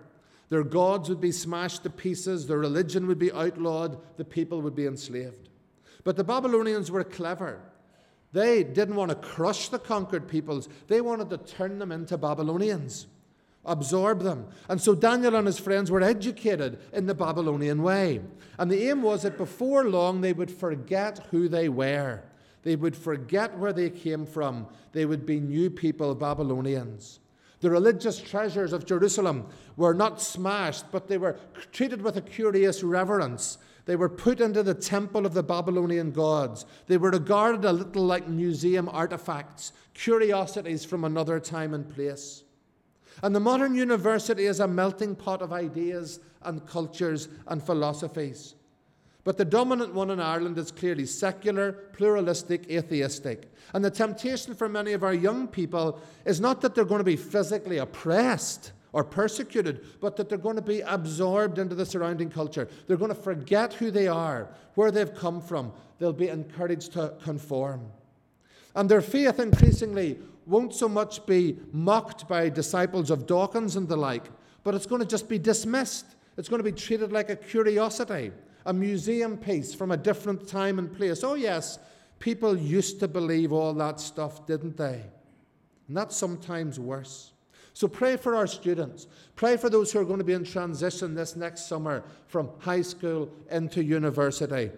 Their 0.51 0.65
gods 0.65 1.09
would 1.09 1.23
be 1.23 1.33
smashed 1.33 1.83
to 1.85 1.89
pieces, 1.89 2.47
their 2.47 2.59
religion 2.59 3.07
would 3.07 3.19
be 3.19 3.33
outlawed, 3.33 3.97
the 4.19 4.25
people 4.27 4.61
would 4.61 4.77
be 4.77 4.85
enslaved. 4.85 5.49
But 6.05 6.19
the 6.19 6.25
Babylonians 6.25 6.91
were 6.91 7.05
clever. 7.05 7.63
They 8.33 8.63
didn't 8.65 8.97
want 8.97 9.09
to 9.09 9.15
crush 9.15 9.71
the 9.71 9.79
conquered 9.79 10.29
peoples, 10.29 10.69
they 10.89 11.01
wanted 11.01 11.31
to 11.31 11.39
turn 11.39 11.79
them 11.79 11.91
into 11.91 12.19
Babylonians 12.19 13.07
absorb 13.65 14.21
them. 14.21 14.47
And 14.69 14.81
so 14.81 14.95
Daniel 14.95 15.37
and 15.37 15.47
his 15.47 15.59
friends 15.59 15.91
were 15.91 16.03
educated 16.03 16.79
in 16.93 17.07
the 17.07 17.15
Babylonian 17.15 17.83
way. 17.83 18.21
And 18.59 18.71
the 18.71 18.89
aim 18.89 19.03
was 19.03 19.23
that 19.23 19.37
before 19.37 19.85
long 19.85 20.21
they 20.21 20.33
would 20.33 20.51
forget 20.51 21.27
who 21.31 21.49
they 21.49 21.69
were. 21.69 22.23
They 22.63 22.77
would 22.77 22.97
forget 22.97 23.59
where 23.59 23.73
they 23.73 23.91
came 23.91 24.27
from. 24.27 24.67
They 24.93 25.07
would 25.07 25.25
be 25.25 25.41
new 25.41 25.71
people, 25.71 26.15
Babylonians. 26.15 27.21
The 27.61 27.71
religious 27.71 28.19
treasures 28.19 28.73
of 28.73 28.87
Jerusalem 28.87 29.47
were 29.77 29.95
not 29.95 30.21
smashed, 30.21 30.87
but 30.91 31.09
they 31.09 31.19
were 31.19 31.39
treated 31.73 32.01
with 32.03 32.17
a 32.17 32.23
curious 32.23 32.83
reverence. 32.83 33.59
They 33.85 33.97
were 33.97 34.09
put 34.09 34.41
into 34.41 34.63
the 34.63 34.75
temple 34.75 35.27
of 35.27 35.35
the 35.35 35.43
Babylonian 35.43 36.13
gods. 36.13 36.65
They 36.87 36.97
were 36.97 37.11
regarded 37.11 37.65
a 37.65 37.73
little 37.73 38.05
like 38.05 38.29
museum 38.29 38.89
artifacts, 38.89 39.73
curiosities 39.95 40.85
from 40.85 41.05
another 41.05 41.41
time 41.41 41.75
and 41.75 41.89
place. 41.89 42.45
And 43.23 43.35
the 43.35 43.41
modern 43.41 43.75
university 43.75 44.47
is 44.47 44.61
a 44.61 44.69
melting 44.69 45.15
pot 45.15 45.43
of 45.43 45.53
ideas 45.53 46.21
and 46.43 46.67
cultures 46.67 47.29
and 47.47 47.63
philosophies. 47.63 48.55
But 49.25 49.37
the 49.37 49.45
dominant 49.45 49.95
one 49.95 50.11
in 50.11 50.21
Ireland 50.21 50.57
is 50.57 50.71
clearly 50.71 51.05
secular, 51.05 51.73
pluralistic, 51.73 52.71
atheistic. 52.71 53.53
And 53.75 53.85
the 53.85 53.91
temptation 53.91 54.55
for 54.55 54.69
many 54.69 54.93
of 54.93 55.05
our 55.05 55.13
young 55.13 55.47
people 55.47 56.01
is 56.25 56.41
not 56.41 56.63
that 56.63 56.75
they're 56.75 56.85
going 56.85 57.01
to 57.01 57.05
be 57.05 57.17
physically 57.17 57.79
oppressed 57.79 58.73
or 58.93 59.05
persecuted, 59.05 59.85
but 60.01 60.17
that 60.17 60.29
they're 60.29 60.39
going 60.39 60.57
to 60.57 60.63
be 60.63 60.81
absorbed 60.81 61.59
into 61.59 61.75
the 61.75 61.87
surrounding 61.87 62.31
culture. 62.31 62.69
They're 62.87 62.97
going 62.97 63.15
to 63.15 63.23
forget 63.23 63.75
who 63.75 63.91
they 63.91 64.09
are, 64.09 64.49
where 64.75 64.91
they've 64.91 65.15
come 65.15 65.41
from. 65.41 65.73
They'll 65.99 66.13
be 66.13 66.29
encouraged 66.29 66.93
to 66.95 67.15
conform. 67.23 67.87
And 68.75 68.89
their 68.89 69.03
faith 69.03 69.39
increasingly 69.39 70.19
won't 70.51 70.75
so 70.75 70.89
much 70.89 71.25
be 71.25 71.57
mocked 71.73 72.29
by 72.29 72.49
disciples 72.49 73.11
of 73.11 73.27
Dawkins 73.27 73.77
and 73.77 73.89
the 73.89 73.97
like, 73.97 74.27
but 74.65 74.75
it's 74.75 74.87
going 74.87 75.01
to 75.01 75.09
just 75.09 75.29
be 75.29 75.39
dismissed. 75.39 76.07
It's 76.37 76.49
going 76.49 76.63
to 76.63 76.71
be 76.71 76.77
treated 76.77 77.13
like 77.13 77.31
a 77.31 77.37
curiosity. 77.37 78.33
a 78.67 78.73
museum 78.73 79.37
piece 79.37 79.75
from 79.75 79.91
a 79.91 79.97
different 79.97 80.47
time 80.47 80.79
and 80.79 80.93
place. 80.95 81.25
Oh, 81.25 81.35
yes, 81.35 81.79
people 82.19 82.57
used 82.57 83.01
to 83.01 83.09
believe 83.09 83.53
all 83.53 83.73
that 83.75 84.01
stuff, 84.01 84.47
didn't 84.47 84.77
they? 84.77 85.03
And 85.89 85.97
that's 85.97 86.17
sometimes 86.17 86.79
worse. 86.79 87.33
So 87.73 87.89
pray 87.89 88.17
for 88.17 88.37
our 88.37 88.47
students. 88.47 89.07
Pray 89.37 89.57
for 89.57 89.71
those 89.71 89.91
who 89.93 90.01
are 90.01 90.05
going 90.05 90.19
to 90.19 90.25
be 90.25 90.35
in 90.35 90.45
transition 90.45 91.15
this 91.15 91.37
next 91.37 91.67
summer 91.67 92.05
from 92.27 92.51
high 92.59 92.83
school 92.83 93.31
into 93.51 93.83
university. 93.83 94.71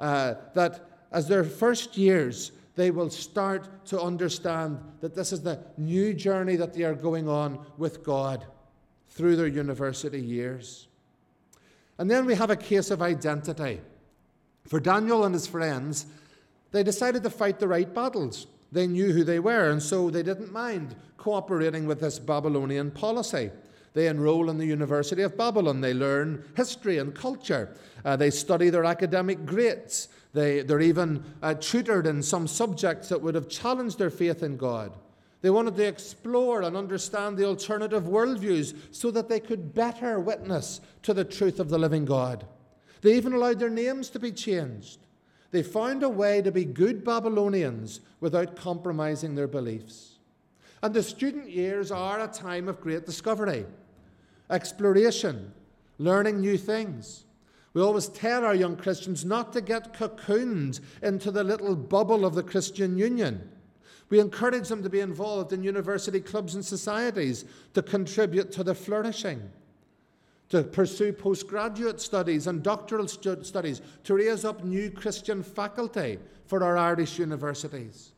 Uh, 0.00 0.34
that 0.54 0.88
as 1.12 1.28
their 1.28 1.44
first 1.44 1.96
years, 1.96 2.52
they 2.78 2.92
will 2.92 3.10
start 3.10 3.84
to 3.84 4.00
understand 4.00 4.78
that 5.00 5.12
this 5.12 5.32
is 5.32 5.42
the 5.42 5.58
new 5.76 6.14
journey 6.14 6.54
that 6.54 6.72
they 6.72 6.84
are 6.84 6.94
going 6.94 7.28
on 7.28 7.58
with 7.76 8.04
God 8.04 8.46
through 9.08 9.34
their 9.34 9.48
university 9.48 10.20
years. 10.20 10.86
And 11.98 12.08
then 12.08 12.24
we 12.24 12.36
have 12.36 12.50
a 12.50 12.56
case 12.56 12.92
of 12.92 13.02
identity. 13.02 13.80
For 14.68 14.78
Daniel 14.78 15.24
and 15.24 15.34
his 15.34 15.48
friends, 15.48 16.06
they 16.70 16.84
decided 16.84 17.24
to 17.24 17.30
fight 17.30 17.58
the 17.58 17.66
right 17.66 17.92
battles. 17.92 18.46
They 18.70 18.86
knew 18.86 19.12
who 19.12 19.24
they 19.24 19.40
were, 19.40 19.70
and 19.70 19.82
so 19.82 20.08
they 20.08 20.22
didn't 20.22 20.52
mind 20.52 20.94
cooperating 21.16 21.84
with 21.84 21.98
this 22.00 22.20
Babylonian 22.20 22.92
policy. 22.92 23.50
They 23.94 24.06
enroll 24.06 24.50
in 24.50 24.58
the 24.58 24.66
University 24.66 25.22
of 25.22 25.36
Babylon. 25.36 25.80
They 25.80 25.94
learn 25.94 26.44
history 26.56 26.98
and 26.98 27.12
culture. 27.12 27.74
Uh, 28.04 28.14
they 28.14 28.30
study 28.30 28.70
their 28.70 28.84
academic 28.84 29.44
grades. 29.44 30.10
They, 30.38 30.62
they're 30.62 30.80
even 30.80 31.24
uh, 31.42 31.54
tutored 31.54 32.06
in 32.06 32.22
some 32.22 32.46
subjects 32.46 33.08
that 33.08 33.20
would 33.20 33.34
have 33.34 33.48
challenged 33.48 33.98
their 33.98 34.08
faith 34.08 34.44
in 34.44 34.56
God. 34.56 34.96
They 35.40 35.50
wanted 35.50 35.74
to 35.74 35.84
explore 35.84 36.62
and 36.62 36.76
understand 36.76 37.36
the 37.36 37.44
alternative 37.44 38.04
worldviews 38.04 38.76
so 38.92 39.10
that 39.10 39.28
they 39.28 39.40
could 39.40 39.74
better 39.74 40.20
witness 40.20 40.80
to 41.02 41.12
the 41.12 41.24
truth 41.24 41.58
of 41.58 41.70
the 41.70 41.78
living 41.78 42.04
God. 42.04 42.46
They 43.00 43.16
even 43.16 43.32
allowed 43.32 43.58
their 43.58 43.68
names 43.68 44.10
to 44.10 44.20
be 44.20 44.30
changed. 44.30 45.00
They 45.50 45.64
found 45.64 46.04
a 46.04 46.08
way 46.08 46.40
to 46.42 46.52
be 46.52 46.64
good 46.64 47.02
Babylonians 47.02 47.98
without 48.20 48.54
compromising 48.54 49.34
their 49.34 49.48
beliefs. 49.48 50.18
And 50.84 50.94
the 50.94 51.02
student 51.02 51.50
years 51.50 51.90
are 51.90 52.20
a 52.20 52.28
time 52.28 52.68
of 52.68 52.80
great 52.80 53.06
discovery, 53.06 53.66
exploration, 54.50 55.52
learning 55.98 56.40
new 56.40 56.56
things. 56.56 57.24
We 57.74 57.82
always 57.82 58.08
tell 58.08 58.44
our 58.44 58.54
young 58.54 58.76
Christians 58.76 59.24
not 59.24 59.52
to 59.52 59.60
get 59.60 59.92
cocooned 59.92 60.80
into 61.02 61.30
the 61.30 61.44
little 61.44 61.76
bubble 61.76 62.24
of 62.24 62.34
the 62.34 62.42
Christian 62.42 62.96
Union. 62.98 63.50
We 64.10 64.20
encourage 64.20 64.68
them 64.68 64.82
to 64.82 64.88
be 64.88 65.00
involved 65.00 65.52
in 65.52 65.62
university 65.62 66.20
clubs 66.20 66.54
and 66.54 66.64
societies 66.64 67.44
to 67.74 67.82
contribute 67.82 68.50
to 68.52 68.64
the 68.64 68.74
flourishing, 68.74 69.42
to 70.48 70.62
pursue 70.62 71.12
postgraduate 71.12 72.00
studies 72.00 72.46
and 72.46 72.62
doctoral 72.62 73.06
studies, 73.06 73.82
to 74.04 74.14
raise 74.14 74.46
up 74.46 74.64
new 74.64 74.90
Christian 74.90 75.42
faculty 75.42 76.18
for 76.46 76.64
our 76.64 76.78
Irish 76.78 77.18
universities. 77.18 78.12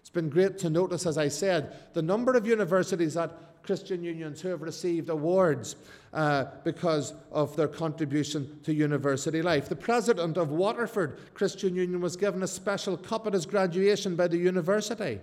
It's 0.00 0.10
been 0.10 0.28
great 0.28 0.56
to 0.58 0.70
notice, 0.70 1.04
as 1.04 1.18
I 1.18 1.28
said, 1.28 1.94
the 1.94 2.02
number 2.02 2.36
of 2.36 2.46
universities 2.46 3.14
that 3.14 3.32
Christian 3.64 4.04
unions 4.04 4.40
who 4.40 4.48
have 4.48 4.62
received 4.62 5.08
awards 5.08 5.76
uh, 6.12 6.44
because 6.62 7.14
of 7.32 7.56
their 7.56 7.68
contribution 7.68 8.60
to 8.62 8.72
university 8.72 9.42
life. 9.42 9.68
The 9.68 9.76
president 9.76 10.36
of 10.36 10.50
Waterford 10.50 11.18
Christian 11.34 11.74
Union 11.74 12.00
was 12.00 12.16
given 12.16 12.42
a 12.42 12.46
special 12.46 12.96
cup 12.96 13.26
at 13.26 13.32
his 13.32 13.46
graduation 13.46 14.16
by 14.16 14.28
the 14.28 14.36
university 14.36 15.18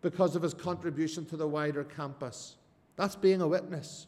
because 0.00 0.36
of 0.36 0.42
his 0.42 0.54
contribution 0.54 1.26
to 1.26 1.36
the 1.36 1.48
wider 1.48 1.84
campus. 1.84 2.56
That's 2.96 3.16
being 3.16 3.42
a 3.42 3.48
witness. 3.48 4.06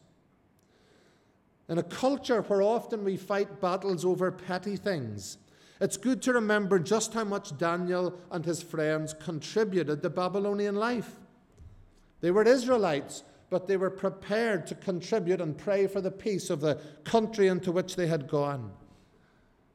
In 1.68 1.78
a 1.78 1.82
culture 1.82 2.42
where 2.42 2.62
often 2.62 3.04
we 3.04 3.16
fight 3.16 3.60
battles 3.60 4.04
over 4.04 4.30
petty 4.30 4.76
things, 4.76 5.36
it's 5.80 5.96
good 5.96 6.22
to 6.22 6.32
remember 6.32 6.78
just 6.78 7.12
how 7.12 7.24
much 7.24 7.56
Daniel 7.58 8.18
and 8.30 8.44
his 8.44 8.62
friends 8.62 9.14
contributed 9.14 10.02
to 10.02 10.10
Babylonian 10.10 10.76
life. 10.76 11.16
They 12.20 12.30
were 12.30 12.42
Israelites 12.42 13.22
but 13.50 13.66
they 13.66 13.76
were 13.76 13.90
prepared 13.90 14.66
to 14.66 14.74
contribute 14.74 15.40
and 15.40 15.56
pray 15.56 15.86
for 15.86 16.00
the 16.00 16.10
peace 16.10 16.50
of 16.50 16.60
the 16.60 16.80
country 17.04 17.48
into 17.48 17.72
which 17.72 17.96
they 17.96 18.06
had 18.06 18.28
gone. 18.28 18.70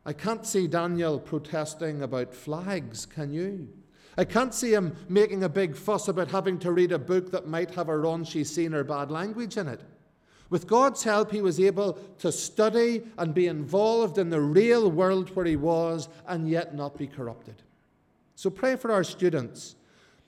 I 0.06 0.14
can't 0.14 0.46
see 0.46 0.68
Daniel 0.68 1.20
protesting 1.20 2.02
about 2.02 2.34
flags, 2.34 3.06
can 3.06 3.32
you? 3.32 3.70
I 4.18 4.26
can't 4.26 4.54
see 4.54 4.74
him 4.74 4.96
making 5.10 5.44
a 5.44 5.50
big 5.50 5.76
fuss 5.76 6.08
about 6.08 6.30
having 6.30 6.60
to 6.60 6.72
read 6.72 6.92
a 6.92 7.00
book 7.00 7.32
that 7.32 7.48
might 7.48 7.72
have 7.72 7.90
a 7.90 7.94
raunchy 7.94 8.46
scene 8.46 8.74
or 8.74 8.84
bad 8.84 9.10
language 9.10 9.58
in 9.58 9.68
it. 9.68 9.82
With 10.50 10.68
God's 10.68 11.04
help, 11.04 11.32
he 11.32 11.42
was 11.42 11.60
able 11.60 11.94
to 12.20 12.32
study 12.32 13.04
and 13.18 13.34
be 13.34 13.48
involved 13.48 14.20
in 14.20 14.30
the 14.30 14.42
real 14.42 14.92
world 14.92 15.36
where 15.36 15.46
he 15.46 15.56
was 15.56 16.10
and 16.28 16.48
yet 16.48 16.76
not 16.76 16.96
be 16.96 17.08
corrupted. 17.08 17.64
So 18.36 18.52
pray 18.52 18.76
for 18.76 18.92
our 18.92 19.04
students 19.04 19.76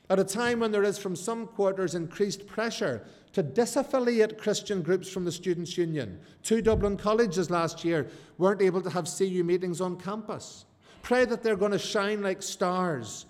at 0.10 0.20
a 0.20 0.24
time 0.24 0.62
when 0.62 0.72
there 0.72 0.84
is 0.84 0.98
from 0.98 1.16
some 1.16 1.48
quarters 1.48 1.96
increased 1.96 2.48
pressure 2.48 3.06
to 3.36 3.44
disaffiliate 3.44 4.38
Christian 4.38 4.82
groups 4.82 5.10
from 5.10 5.26
the 5.26 5.32
Students' 5.32 5.78
Union. 5.78 6.18
Two 6.42 6.62
Dublin 6.62 6.96
colleges 6.96 7.52
last 7.52 7.84
year 7.84 8.08
weren't 8.38 8.62
able 8.62 8.82
to 8.82 8.90
have 8.90 9.10
CU 9.14 9.44
meetings 9.44 9.82
on 9.82 9.98
campus. 9.98 10.64
Pray 11.02 11.26
that 11.26 11.44
they're 11.44 11.58
going 11.58 11.74
to 11.74 11.78
shine 11.78 12.24
like 12.24 12.42
stars 12.42 13.26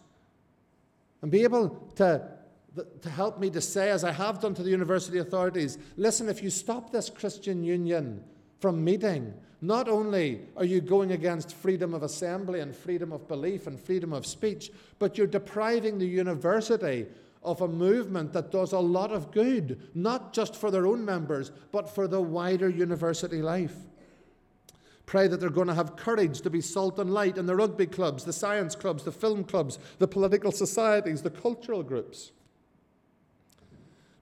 and 1.24 1.32
be 1.32 1.41
able 1.41 1.70
to, 1.96 2.22
to 3.02 3.10
help 3.10 3.39
me 3.39 3.50
to 3.50 3.60
say, 3.60 3.89
as 3.89 4.04
I 4.04 4.12
have 4.12 4.39
done 4.39 4.54
to 4.54 4.62
the 4.62 4.70
university 4.70 5.18
authorities, 5.18 5.80
listen, 5.98 6.30
if 6.30 6.44
you 6.44 6.52
stop 6.52 6.91
this 6.91 7.10
Christian 7.10 7.63
Union 7.63 8.24
from 8.60 8.84
meeting, 8.84 9.34
not 9.60 9.89
only 9.89 10.41
are 10.56 10.65
you 10.65 10.82
going 10.82 11.13
against 11.13 11.56
freedom 11.56 11.96
of 11.96 12.04
assembly 12.04 12.60
and 12.60 12.76
freedom 12.76 13.12
of 13.12 13.28
belief 13.28 13.65
and 13.65 13.80
freedom 13.80 14.13
of 14.13 14.28
speech, 14.28 14.70
but 15.00 15.18
you're 15.18 15.26
depriving 15.26 15.98
the 15.98 16.06
university 16.06 17.08
of 17.46 17.62
a 17.62 17.68
movement 17.68 18.34
that 18.34 18.52
does 18.52 18.74
a 18.74 18.80
lot 18.80 19.12
of 19.12 19.32
good, 19.32 19.90
not 19.94 20.34
just 20.34 20.56
for 20.56 20.72
their 20.72 20.88
own 20.88 21.06
members, 21.06 21.52
but 21.72 21.90
for 21.90 22.08
the 22.08 22.22
wider 22.22 22.68
university 22.68 23.42
life. 23.42 23.76
Pray 25.06 25.28
that 25.28 25.40
they're 25.40 25.50
going 25.50 25.68
to 25.68 25.74
have 25.74 25.96
courage 25.96 26.42
to 26.42 26.50
be 26.50 26.62
salt 26.62 26.98
and 27.00 27.14
light 27.14 27.38
in 27.38 27.46
the 27.46 27.56
rugby 27.56 27.86
clubs, 27.86 28.24
the 28.24 28.34
science 28.34 28.76
clubs, 28.76 29.04
the 29.04 29.12
film 29.12 29.44
clubs, 29.44 29.78
the 30.00 30.08
political 30.08 30.52
societies, 30.52 31.22
the 31.22 31.30
cultural 31.30 31.84
groups. 31.84 32.32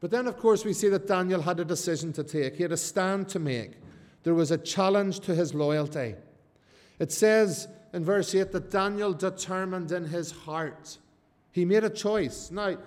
But 0.02 0.12
then, 0.12 0.28
of 0.28 0.38
course, 0.38 0.66
we 0.66 0.74
see 0.74 0.90
that 0.90 1.08
Daniel 1.08 1.42
had 1.42 1.62
a 1.62 1.66
decision 1.66 2.12
to 2.14 2.24
take. 2.24 2.58
He 2.58 2.64
had 2.64 2.74
a 2.74 2.78
stand 2.78 3.30
to 3.30 3.40
make. 3.40 3.72
There 4.24 4.34
was 4.34 4.52
a 4.52 4.58
challenge 4.58 5.22
to 5.22 5.34
his 5.34 5.54
loyalty. 5.54 6.16
It 7.00 7.12
says 7.14 7.70
in 7.94 8.04
verse 8.04 8.36
8 8.36 8.52
that 8.52 8.70
Daniel 8.70 9.14
determined 9.14 9.94
in 9.94 10.06
his 10.06 10.32
heart. 10.32 10.98
He 11.54 11.64
made 11.64 11.86
a 11.86 11.90
choice. 11.90 12.52
Now, 12.52 12.78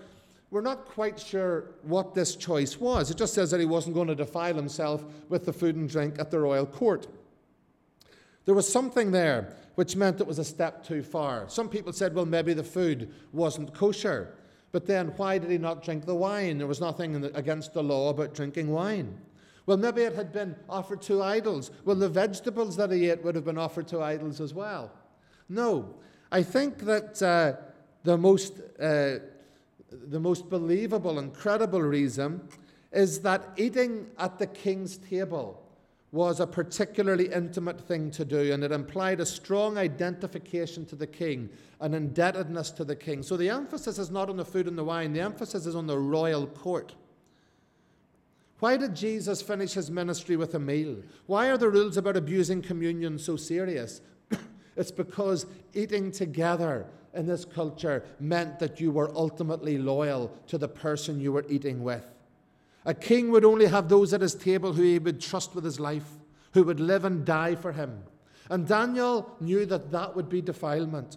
we're 0.50 0.60
not 0.60 0.86
quite 0.86 1.18
sure 1.18 1.72
what 1.82 2.14
this 2.14 2.36
choice 2.36 2.78
was. 2.78 3.10
It 3.10 3.16
just 3.16 3.34
says 3.34 3.50
that 3.50 3.60
he 3.60 3.66
wasn't 3.66 3.94
going 3.94 4.08
to 4.08 4.14
defile 4.14 4.54
himself 4.54 5.04
with 5.28 5.44
the 5.44 5.52
food 5.52 5.76
and 5.76 5.88
drink 5.88 6.18
at 6.18 6.30
the 6.30 6.38
royal 6.38 6.66
court. 6.66 7.08
There 8.44 8.54
was 8.54 8.70
something 8.70 9.10
there 9.10 9.54
which 9.74 9.96
meant 9.96 10.20
it 10.20 10.26
was 10.26 10.38
a 10.38 10.44
step 10.44 10.84
too 10.84 11.02
far. 11.02 11.48
Some 11.48 11.68
people 11.68 11.92
said, 11.92 12.14
well, 12.14 12.24
maybe 12.24 12.54
the 12.54 12.64
food 12.64 13.12
wasn't 13.32 13.74
kosher. 13.74 14.34
But 14.72 14.86
then 14.86 15.08
why 15.16 15.38
did 15.38 15.50
he 15.50 15.58
not 15.58 15.82
drink 15.82 16.06
the 16.06 16.14
wine? 16.14 16.58
There 16.58 16.66
was 16.66 16.80
nothing 16.80 17.24
against 17.34 17.74
the 17.74 17.82
law 17.82 18.10
about 18.10 18.34
drinking 18.34 18.70
wine. 18.70 19.18
Well, 19.66 19.76
maybe 19.76 20.02
it 20.02 20.14
had 20.14 20.32
been 20.32 20.54
offered 20.68 21.02
to 21.02 21.22
idols. 21.22 21.70
Well, 21.84 21.96
the 21.96 22.08
vegetables 22.08 22.76
that 22.76 22.90
he 22.90 23.10
ate 23.10 23.22
would 23.24 23.34
have 23.34 23.44
been 23.44 23.58
offered 23.58 23.88
to 23.88 24.00
idols 24.00 24.40
as 24.40 24.54
well. 24.54 24.92
No, 25.48 25.94
I 26.30 26.42
think 26.42 26.78
that 26.80 27.20
uh, 27.22 27.54
the 28.04 28.16
most 28.16 28.60
uh, 28.80 29.18
the 29.90 30.20
most 30.20 30.48
believable 30.50 31.18
and 31.18 31.32
credible 31.32 31.82
reason 31.82 32.40
is 32.92 33.20
that 33.20 33.52
eating 33.56 34.06
at 34.18 34.38
the 34.38 34.46
king's 34.46 34.96
table 34.96 35.62
was 36.12 36.40
a 36.40 36.46
particularly 36.46 37.30
intimate 37.32 37.80
thing 37.80 38.10
to 38.10 38.24
do, 38.24 38.52
and 38.52 38.64
it 38.64 38.72
implied 38.72 39.20
a 39.20 39.26
strong 39.26 39.76
identification 39.76 40.86
to 40.86 40.96
the 40.96 41.06
king, 41.06 41.48
an 41.80 41.94
indebtedness 41.94 42.70
to 42.70 42.84
the 42.84 42.96
king. 42.96 43.22
So 43.22 43.36
the 43.36 43.50
emphasis 43.50 43.98
is 43.98 44.10
not 44.10 44.30
on 44.30 44.36
the 44.36 44.44
food 44.44 44.66
and 44.66 44.78
the 44.78 44.84
wine, 44.84 45.12
the 45.12 45.20
emphasis 45.20 45.66
is 45.66 45.76
on 45.76 45.86
the 45.86 45.98
royal 45.98 46.46
court. 46.46 46.94
Why 48.60 48.78
did 48.78 48.94
Jesus 48.94 49.42
finish 49.42 49.74
his 49.74 49.90
ministry 49.90 50.36
with 50.36 50.54
a 50.54 50.58
meal? 50.58 50.96
Why 51.26 51.50
are 51.50 51.58
the 51.58 51.68
rules 51.68 51.98
about 51.98 52.16
abusing 52.16 52.62
communion 52.62 53.18
so 53.18 53.36
serious? 53.36 54.00
it's 54.76 54.90
because 54.90 55.44
eating 55.74 56.10
together 56.10 56.86
in 57.16 57.26
this 57.26 57.44
culture 57.44 58.04
meant 58.20 58.58
that 58.58 58.80
you 58.80 58.90
were 58.90 59.10
ultimately 59.14 59.78
loyal 59.78 60.32
to 60.46 60.58
the 60.58 60.68
person 60.68 61.20
you 61.20 61.32
were 61.32 61.46
eating 61.48 61.82
with. 61.82 62.04
A 62.84 62.94
king 62.94 63.30
would 63.32 63.44
only 63.44 63.66
have 63.66 63.88
those 63.88 64.14
at 64.14 64.20
his 64.20 64.34
table 64.34 64.72
who 64.72 64.82
he 64.82 64.98
would 64.98 65.20
trust 65.20 65.54
with 65.54 65.64
his 65.64 65.80
life, 65.80 66.08
who 66.52 66.62
would 66.64 66.78
live 66.78 67.04
and 67.04 67.24
die 67.24 67.56
for 67.56 67.72
him. 67.72 68.04
And 68.48 68.66
Daniel 68.66 69.34
knew 69.40 69.66
that 69.66 69.90
that 69.90 70.14
would 70.14 70.28
be 70.28 70.40
defilement. 70.40 71.16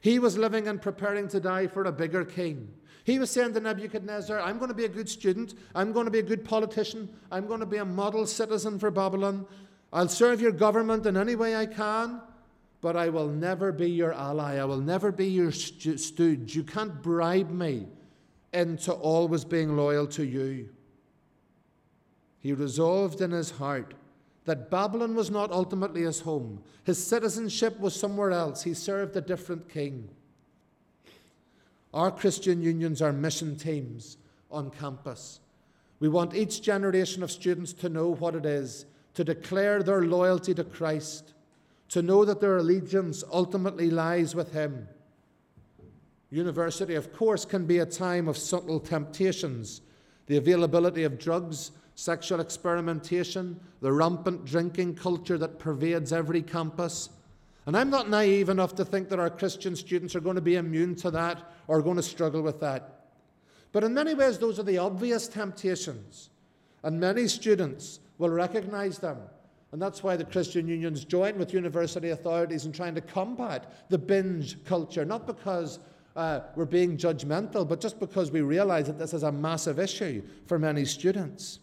He 0.00 0.18
was 0.18 0.38
living 0.38 0.68
and 0.68 0.80
preparing 0.80 1.28
to 1.28 1.40
die 1.40 1.66
for 1.66 1.84
a 1.84 1.92
bigger 1.92 2.24
king. 2.24 2.72
He 3.04 3.18
was 3.18 3.30
saying 3.30 3.54
to 3.54 3.60
Nebuchadnezzar, 3.60 4.40
I'm 4.40 4.58
going 4.58 4.68
to 4.68 4.74
be 4.74 4.84
a 4.84 4.88
good 4.88 5.08
student. 5.08 5.54
I'm 5.74 5.92
going 5.92 6.04
to 6.04 6.10
be 6.10 6.20
a 6.20 6.22
good 6.22 6.44
politician. 6.44 7.08
I'm 7.32 7.48
going 7.48 7.60
to 7.60 7.66
be 7.66 7.78
a 7.78 7.84
model 7.84 8.26
citizen 8.26 8.78
for 8.78 8.92
Babylon. 8.92 9.46
I'll 9.92 10.08
serve 10.08 10.40
your 10.40 10.52
government 10.52 11.04
in 11.06 11.16
any 11.16 11.34
way 11.34 11.56
I 11.56 11.66
can, 11.66 12.20
but 12.82 12.96
I 12.96 13.08
will 13.08 13.28
never 13.28 13.72
be 13.72 13.88
your 13.88 14.12
ally. 14.12 14.56
I 14.56 14.64
will 14.64 14.80
never 14.80 15.10
be 15.10 15.28
your 15.28 15.52
stooge. 15.52 16.54
You 16.54 16.64
can't 16.64 17.00
bribe 17.00 17.50
me 17.50 17.86
into 18.52 18.92
always 18.92 19.44
being 19.44 19.76
loyal 19.76 20.06
to 20.08 20.26
you. 20.26 20.68
He 22.40 22.52
resolved 22.52 23.22
in 23.22 23.30
his 23.30 23.52
heart 23.52 23.94
that 24.44 24.68
Babylon 24.68 25.14
was 25.14 25.30
not 25.30 25.52
ultimately 25.52 26.02
his 26.02 26.20
home. 26.20 26.60
His 26.82 27.02
citizenship 27.02 27.78
was 27.78 27.94
somewhere 27.94 28.32
else. 28.32 28.64
He 28.64 28.74
served 28.74 29.16
a 29.16 29.20
different 29.20 29.68
king. 29.68 30.08
Our 31.94 32.10
Christian 32.10 32.60
unions 32.60 33.00
are 33.00 33.12
mission 33.12 33.56
teams 33.56 34.16
on 34.50 34.70
campus. 34.70 35.38
We 36.00 36.08
want 36.08 36.34
each 36.34 36.62
generation 36.62 37.22
of 37.22 37.30
students 37.30 37.72
to 37.74 37.88
know 37.88 38.08
what 38.08 38.34
it 38.34 38.44
is 38.44 38.86
to 39.14 39.22
declare 39.22 39.84
their 39.84 40.02
loyalty 40.02 40.52
to 40.54 40.64
Christ, 40.64 41.34
to 41.92 42.00
know 42.00 42.24
that 42.24 42.40
their 42.40 42.56
allegiance 42.56 43.22
ultimately 43.30 43.90
lies 43.90 44.34
with 44.34 44.54
Him. 44.54 44.88
University, 46.30 46.94
of 46.94 47.12
course, 47.12 47.44
can 47.44 47.66
be 47.66 47.80
a 47.80 47.86
time 47.86 48.28
of 48.28 48.38
subtle 48.38 48.80
temptations. 48.80 49.82
The 50.24 50.38
availability 50.38 51.04
of 51.04 51.18
drugs, 51.18 51.72
sexual 51.94 52.40
experimentation, 52.40 53.60
the 53.82 53.92
rampant 53.92 54.46
drinking 54.46 54.94
culture 54.94 55.36
that 55.36 55.58
pervades 55.58 56.14
every 56.14 56.40
campus. 56.40 57.10
And 57.66 57.76
I'm 57.76 57.90
not 57.90 58.08
naive 58.08 58.48
enough 58.48 58.74
to 58.76 58.86
think 58.86 59.10
that 59.10 59.20
our 59.20 59.28
Christian 59.28 59.76
students 59.76 60.16
are 60.16 60.20
going 60.20 60.36
to 60.36 60.40
be 60.40 60.56
immune 60.56 60.94
to 60.96 61.10
that 61.10 61.52
or 61.68 61.82
going 61.82 61.96
to 61.96 62.02
struggle 62.02 62.40
with 62.40 62.58
that. 62.60 63.02
But 63.70 63.84
in 63.84 63.92
many 63.92 64.14
ways, 64.14 64.38
those 64.38 64.58
are 64.58 64.62
the 64.62 64.78
obvious 64.78 65.28
temptations. 65.28 66.30
And 66.82 66.98
many 66.98 67.28
students 67.28 68.00
will 68.16 68.30
recognize 68.30 68.98
them. 68.98 69.18
And 69.72 69.80
that's 69.80 70.02
why 70.02 70.16
the 70.16 70.24
Christian 70.24 70.68
unions 70.68 71.04
join 71.04 71.38
with 71.38 71.54
university 71.54 72.10
authorities 72.10 72.66
in 72.66 72.72
trying 72.72 72.94
to 72.94 73.00
combat 73.00 73.88
the 73.88 73.96
binge 73.96 74.62
culture, 74.64 75.04
not 75.04 75.26
because 75.26 75.78
uh, 76.14 76.40
we're 76.54 76.66
being 76.66 76.98
judgmental, 76.98 77.66
but 77.66 77.80
just 77.80 77.98
because 77.98 78.30
we 78.30 78.42
realize 78.42 78.86
that 78.86 78.98
this 78.98 79.14
is 79.14 79.22
a 79.22 79.32
massive 79.32 79.78
issue 79.78 80.22
for 80.46 80.58
many 80.58 80.84
students. 80.84 81.58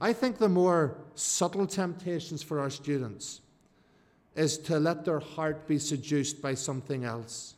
I 0.00 0.14
think 0.14 0.38
the 0.38 0.48
more 0.48 0.96
subtle 1.14 1.66
temptations 1.66 2.42
for 2.42 2.60
our 2.60 2.70
students 2.70 3.42
is 4.34 4.58
to 4.58 4.80
let 4.80 5.04
their 5.04 5.20
heart 5.20 5.68
be 5.68 5.78
seduced 5.78 6.40
by 6.42 6.54
something 6.54 7.04
else. 7.04 7.54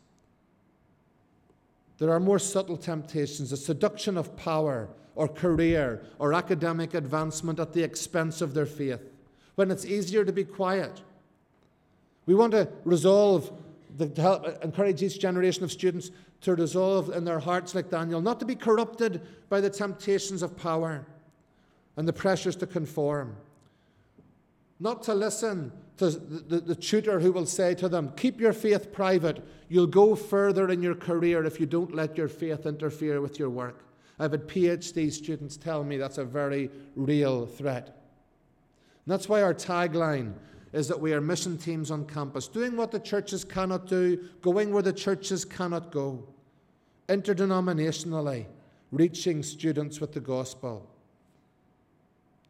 There 1.98 2.10
are 2.10 2.20
more 2.20 2.38
subtle 2.38 2.76
temptations, 2.76 3.50
the 3.50 3.56
seduction 3.56 4.18
of 4.18 4.36
power 4.36 4.88
or 5.16 5.26
career 5.26 6.02
or 6.18 6.34
academic 6.34 6.94
advancement 6.94 7.58
at 7.58 7.72
the 7.72 7.82
expense 7.82 8.40
of 8.40 8.54
their 8.54 8.66
faith, 8.66 9.00
when 9.56 9.70
it's 9.70 9.84
easier 9.84 10.24
to 10.24 10.32
be 10.32 10.44
quiet. 10.44 11.00
We 12.26 12.34
want 12.34 12.52
to 12.52 12.68
resolve, 12.84 13.50
the, 13.96 14.08
to 14.08 14.20
help 14.20 14.64
encourage 14.64 15.02
each 15.02 15.18
generation 15.18 15.64
of 15.64 15.72
students 15.72 16.10
to 16.42 16.54
resolve 16.54 17.08
in 17.10 17.24
their 17.24 17.38
hearts, 17.38 17.74
like 17.74 17.90
Daniel, 17.90 18.20
not 18.20 18.38
to 18.40 18.46
be 18.46 18.54
corrupted 18.54 19.22
by 19.48 19.60
the 19.60 19.70
temptations 19.70 20.42
of 20.42 20.56
power 20.56 21.06
and 21.96 22.06
the 22.06 22.12
pressures 22.12 22.56
to 22.56 22.66
conform. 22.66 23.36
Not 24.78 25.02
to 25.04 25.14
listen 25.14 25.72
to 25.96 26.10
the, 26.10 26.18
the, 26.18 26.60
the, 26.60 26.74
tutor 26.74 27.20
who 27.20 27.32
will 27.32 27.46
say 27.46 27.74
to 27.76 27.88
them, 27.88 28.12
Keep 28.16 28.38
your 28.38 28.52
faith 28.52 28.92
private. 28.92 29.42
You'll 29.70 29.86
go 29.86 30.14
further 30.14 30.68
in 30.68 30.82
your 30.82 30.94
career 30.94 31.44
if 31.44 31.58
you 31.58 31.64
don't 31.64 31.94
let 31.94 32.18
your 32.18 32.28
faith 32.28 32.66
interfere 32.66 33.22
with 33.22 33.38
your 33.38 33.48
work. 33.48 33.85
I've 34.18 34.32
had 34.32 34.48
PhD 34.48 35.12
students 35.12 35.56
tell 35.56 35.84
me 35.84 35.96
that's 35.96 36.18
a 36.18 36.24
very 36.24 36.70
real 36.94 37.46
threat. 37.46 37.86
And 37.86 39.12
that's 39.12 39.28
why 39.28 39.42
our 39.42 39.54
tagline 39.54 40.32
is 40.72 40.88
that 40.88 41.00
we 41.00 41.12
are 41.12 41.20
mission 41.20 41.56
teams 41.58 41.90
on 41.90 42.06
campus, 42.06 42.48
doing 42.48 42.76
what 42.76 42.90
the 42.90 42.98
churches 42.98 43.44
cannot 43.44 43.86
do, 43.86 44.28
going 44.42 44.72
where 44.72 44.82
the 44.82 44.92
churches 44.92 45.44
cannot 45.44 45.92
go, 45.92 46.26
interdenominationally, 47.08 48.46
reaching 48.90 49.42
students 49.42 50.00
with 50.00 50.12
the 50.12 50.20
gospel. 50.20 50.88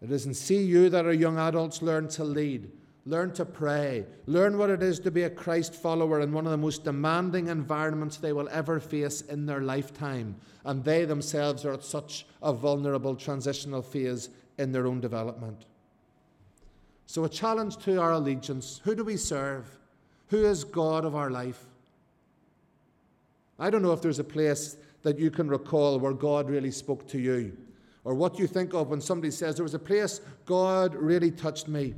It 0.02 0.10
is 0.10 0.26
in 0.26 0.34
CU 0.34 0.88
that 0.90 1.04
our 1.04 1.12
young 1.12 1.38
adults 1.38 1.82
learn 1.82 2.08
to 2.08 2.24
lead, 2.24 2.70
learn 3.06 3.32
to 3.32 3.44
pray, 3.44 4.04
learn 4.26 4.58
what 4.58 4.68
it 4.68 4.82
is 4.82 4.98
to 4.98 5.10
be 5.12 5.22
a 5.22 5.30
Christ 5.30 5.74
follower 5.74 6.20
in 6.20 6.32
one 6.32 6.44
of 6.44 6.50
the 6.50 6.56
most 6.56 6.84
demanding 6.84 7.46
environments 7.46 8.16
they 8.16 8.32
will 8.32 8.48
ever 8.50 8.80
face 8.80 9.20
in 9.22 9.46
their 9.46 9.60
lifetime. 9.60 10.34
And 10.64 10.84
they 10.84 11.04
themselves 11.04 11.64
are 11.64 11.74
at 11.74 11.84
such 11.84 12.26
a 12.42 12.52
vulnerable 12.52 13.14
transitional 13.14 13.80
phase 13.80 14.28
in 14.58 14.72
their 14.72 14.88
own 14.88 15.00
development. 15.00 15.64
So, 17.06 17.22
a 17.22 17.28
challenge 17.28 17.76
to 17.84 18.00
our 18.00 18.12
allegiance 18.12 18.80
who 18.82 18.96
do 18.96 19.04
we 19.04 19.16
serve? 19.16 19.78
Who 20.28 20.44
is 20.44 20.64
God 20.64 21.04
of 21.04 21.14
our 21.14 21.30
life? 21.30 21.62
I 23.60 23.70
don't 23.70 23.82
know 23.82 23.92
if 23.92 24.02
there's 24.02 24.18
a 24.18 24.24
place 24.24 24.76
that 25.02 25.20
you 25.20 25.30
can 25.30 25.48
recall 25.48 26.00
where 26.00 26.12
God 26.12 26.50
really 26.50 26.72
spoke 26.72 27.06
to 27.08 27.18
you 27.18 27.56
or 28.02 28.14
what 28.14 28.40
you 28.40 28.48
think 28.48 28.74
of 28.74 28.90
when 28.90 29.00
somebody 29.00 29.30
says, 29.30 29.54
There 29.54 29.62
was 29.62 29.74
a 29.74 29.78
place 29.78 30.20
God 30.44 30.96
really 30.96 31.30
touched 31.30 31.68
me. 31.68 31.94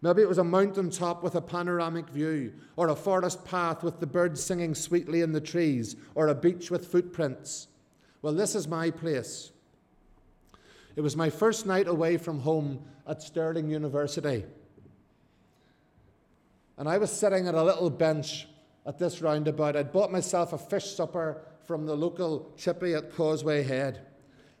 Maybe 0.00 0.22
it 0.22 0.28
was 0.28 0.38
a 0.38 0.44
mountain 0.44 0.90
top 0.90 1.22
with 1.22 1.34
a 1.34 1.40
panoramic 1.40 2.08
view, 2.08 2.52
or 2.76 2.88
a 2.88 2.94
forest 2.94 3.44
path 3.44 3.82
with 3.82 3.98
the 3.98 4.06
birds 4.06 4.42
singing 4.42 4.74
sweetly 4.74 5.22
in 5.22 5.32
the 5.32 5.40
trees, 5.40 5.96
or 6.14 6.28
a 6.28 6.34
beach 6.34 6.70
with 6.70 6.86
footprints. 6.86 7.66
Well, 8.22 8.32
this 8.32 8.54
is 8.54 8.68
my 8.68 8.90
place. 8.90 9.50
It 10.94 11.00
was 11.00 11.16
my 11.16 11.30
first 11.30 11.66
night 11.66 11.88
away 11.88 12.16
from 12.16 12.40
home 12.40 12.84
at 13.06 13.22
Stirling 13.22 13.70
University. 13.70 14.44
And 16.76 16.88
I 16.88 16.98
was 16.98 17.10
sitting 17.10 17.48
at 17.48 17.54
a 17.54 17.62
little 17.62 17.90
bench 17.90 18.46
at 18.86 18.98
this 18.98 19.20
roundabout. 19.20 19.76
I'd 19.76 19.92
bought 19.92 20.12
myself 20.12 20.52
a 20.52 20.58
fish 20.58 20.94
supper 20.94 21.42
from 21.64 21.86
the 21.86 21.96
local 21.96 22.52
chippy 22.56 22.94
at 22.94 23.14
Causeway 23.14 23.62
Head. 23.62 24.06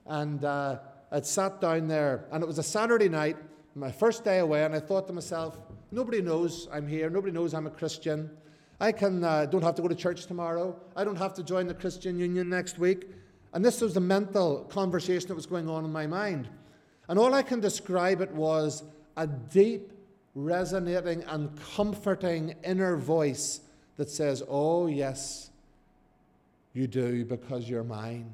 And 0.04 0.44
uh, 0.44 0.78
I'd 1.12 1.26
sat 1.26 1.60
down 1.60 1.86
there, 1.88 2.26
and 2.32 2.42
it 2.42 2.46
was 2.46 2.58
a 2.58 2.62
Saturday 2.62 3.08
night, 3.08 3.36
my 3.78 3.92
first 3.92 4.24
day 4.24 4.40
away, 4.40 4.64
and 4.64 4.74
I 4.74 4.80
thought 4.80 5.06
to 5.06 5.12
myself, 5.12 5.58
nobody 5.92 6.20
knows 6.20 6.68
I'm 6.72 6.86
here, 6.86 7.08
nobody 7.08 7.32
knows 7.32 7.54
I'm 7.54 7.66
a 7.66 7.70
Christian. 7.70 8.30
I 8.80 8.92
can, 8.92 9.24
uh, 9.24 9.46
don't 9.46 9.62
have 9.62 9.74
to 9.76 9.82
go 9.82 9.88
to 9.88 9.94
church 9.94 10.26
tomorrow. 10.26 10.76
I 10.96 11.04
don't 11.04 11.16
have 11.16 11.34
to 11.34 11.42
join 11.42 11.66
the 11.66 11.74
Christian 11.74 12.18
Union 12.18 12.48
next 12.48 12.78
week. 12.78 13.08
And 13.52 13.64
this 13.64 13.80
was 13.80 13.94
the 13.94 14.00
mental 14.00 14.64
conversation 14.64 15.28
that 15.28 15.34
was 15.34 15.46
going 15.46 15.68
on 15.68 15.84
in 15.84 15.92
my 15.92 16.06
mind. 16.06 16.48
And 17.08 17.18
all 17.18 17.34
I 17.34 17.42
can 17.42 17.60
describe 17.60 18.20
it 18.20 18.30
was 18.32 18.82
a 19.16 19.26
deep, 19.26 19.92
resonating, 20.34 21.24
and 21.24 21.50
comforting 21.74 22.54
inner 22.64 22.96
voice 22.96 23.60
that 23.96 24.10
says, 24.10 24.42
Oh, 24.48 24.86
yes, 24.86 25.50
you 26.72 26.86
do 26.86 27.24
because 27.24 27.68
you're 27.68 27.84
mine. 27.84 28.30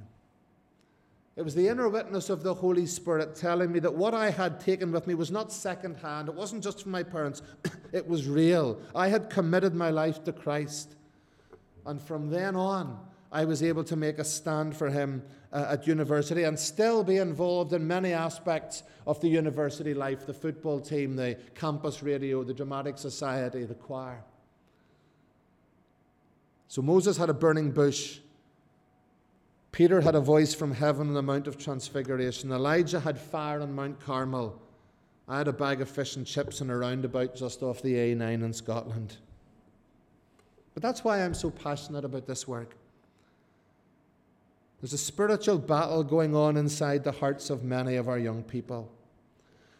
It 1.36 1.42
was 1.42 1.54
the 1.54 1.66
inner 1.66 1.88
witness 1.88 2.30
of 2.30 2.44
the 2.44 2.54
Holy 2.54 2.86
Spirit 2.86 3.34
telling 3.34 3.72
me 3.72 3.80
that 3.80 3.94
what 3.94 4.14
I 4.14 4.30
had 4.30 4.60
taken 4.60 4.92
with 4.92 5.06
me 5.06 5.14
was 5.14 5.32
not 5.32 5.52
secondhand. 5.52 6.28
It 6.28 6.34
wasn't 6.34 6.62
just 6.62 6.82
from 6.82 6.92
my 6.92 7.02
parents, 7.02 7.42
it 7.92 8.06
was 8.06 8.28
real. 8.28 8.78
I 8.94 9.08
had 9.08 9.30
committed 9.30 9.74
my 9.74 9.90
life 9.90 10.22
to 10.24 10.32
Christ. 10.32 10.94
And 11.86 12.00
from 12.00 12.30
then 12.30 12.54
on, 12.54 13.00
I 13.32 13.44
was 13.44 13.64
able 13.64 13.82
to 13.84 13.96
make 13.96 14.18
a 14.18 14.24
stand 14.24 14.76
for 14.76 14.90
Him 14.90 15.24
uh, 15.52 15.66
at 15.70 15.88
university 15.88 16.44
and 16.44 16.56
still 16.56 17.02
be 17.02 17.16
involved 17.16 17.72
in 17.72 17.84
many 17.84 18.12
aspects 18.12 18.84
of 19.04 19.20
the 19.20 19.28
university 19.28 19.92
life 19.92 20.26
the 20.26 20.32
football 20.32 20.80
team, 20.80 21.16
the 21.16 21.36
campus 21.56 22.00
radio, 22.00 22.44
the 22.44 22.54
dramatic 22.54 22.96
society, 22.96 23.64
the 23.64 23.74
choir. 23.74 24.22
So 26.68 26.80
Moses 26.80 27.16
had 27.16 27.28
a 27.28 27.34
burning 27.34 27.72
bush 27.72 28.20
Peter 29.74 30.00
had 30.00 30.14
a 30.14 30.20
voice 30.20 30.54
from 30.54 30.70
heaven 30.70 31.08
on 31.08 31.14
the 31.14 31.22
Mount 31.22 31.48
of 31.48 31.58
Transfiguration. 31.58 32.52
Elijah 32.52 33.00
had 33.00 33.18
fire 33.18 33.60
on 33.60 33.74
Mount 33.74 33.98
Carmel. 33.98 34.56
I 35.26 35.38
had 35.38 35.48
a 35.48 35.52
bag 35.52 35.80
of 35.80 35.88
fish 35.88 36.14
and 36.14 36.24
chips 36.24 36.60
in 36.60 36.70
a 36.70 36.78
roundabout 36.78 37.34
just 37.34 37.60
off 37.60 37.82
the 37.82 37.94
A9 37.94 38.44
in 38.44 38.52
Scotland. 38.52 39.16
But 40.74 40.84
that's 40.84 41.02
why 41.02 41.24
I'm 41.24 41.34
so 41.34 41.50
passionate 41.50 42.04
about 42.04 42.24
this 42.24 42.46
work. 42.46 42.76
There's 44.80 44.92
a 44.92 44.98
spiritual 44.98 45.58
battle 45.58 46.04
going 46.04 46.36
on 46.36 46.56
inside 46.56 47.02
the 47.02 47.10
hearts 47.10 47.50
of 47.50 47.64
many 47.64 47.96
of 47.96 48.08
our 48.08 48.18
young 48.18 48.44
people. 48.44 48.88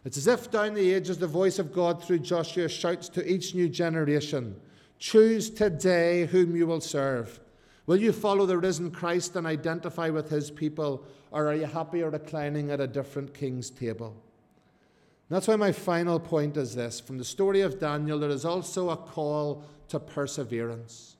It's 0.04 0.16
as 0.16 0.26
if 0.26 0.50
down 0.50 0.74
the 0.74 0.92
ages 0.92 1.18
the 1.18 1.28
voice 1.28 1.60
of 1.60 1.72
God 1.72 2.02
through 2.02 2.18
Joshua 2.18 2.68
shouts 2.68 3.08
to 3.10 3.32
each 3.32 3.54
new 3.54 3.68
generation 3.68 4.60
Choose 4.98 5.50
today 5.50 6.26
whom 6.26 6.56
you 6.56 6.66
will 6.66 6.80
serve. 6.80 7.38
Will 7.86 7.98
you 7.98 8.12
follow 8.12 8.46
the 8.46 8.58
risen 8.58 8.90
Christ 8.90 9.36
and 9.36 9.46
identify 9.46 10.08
with 10.08 10.30
his 10.30 10.50
people, 10.50 11.04
or 11.30 11.48
are 11.48 11.54
you 11.54 11.66
happy 11.66 12.02
or 12.02 12.10
reclining 12.10 12.70
at 12.70 12.80
a 12.80 12.86
different 12.86 13.34
king's 13.34 13.68
table? 13.68 14.14
That's 15.28 15.48
why 15.48 15.56
my 15.56 15.72
final 15.72 16.20
point 16.20 16.56
is 16.56 16.74
this 16.74 17.00
from 17.00 17.18
the 17.18 17.24
story 17.24 17.60
of 17.62 17.80
Daniel, 17.80 18.18
there 18.18 18.30
is 18.30 18.44
also 18.44 18.90
a 18.90 18.96
call 18.96 19.64
to 19.88 19.98
perseverance. 19.98 21.16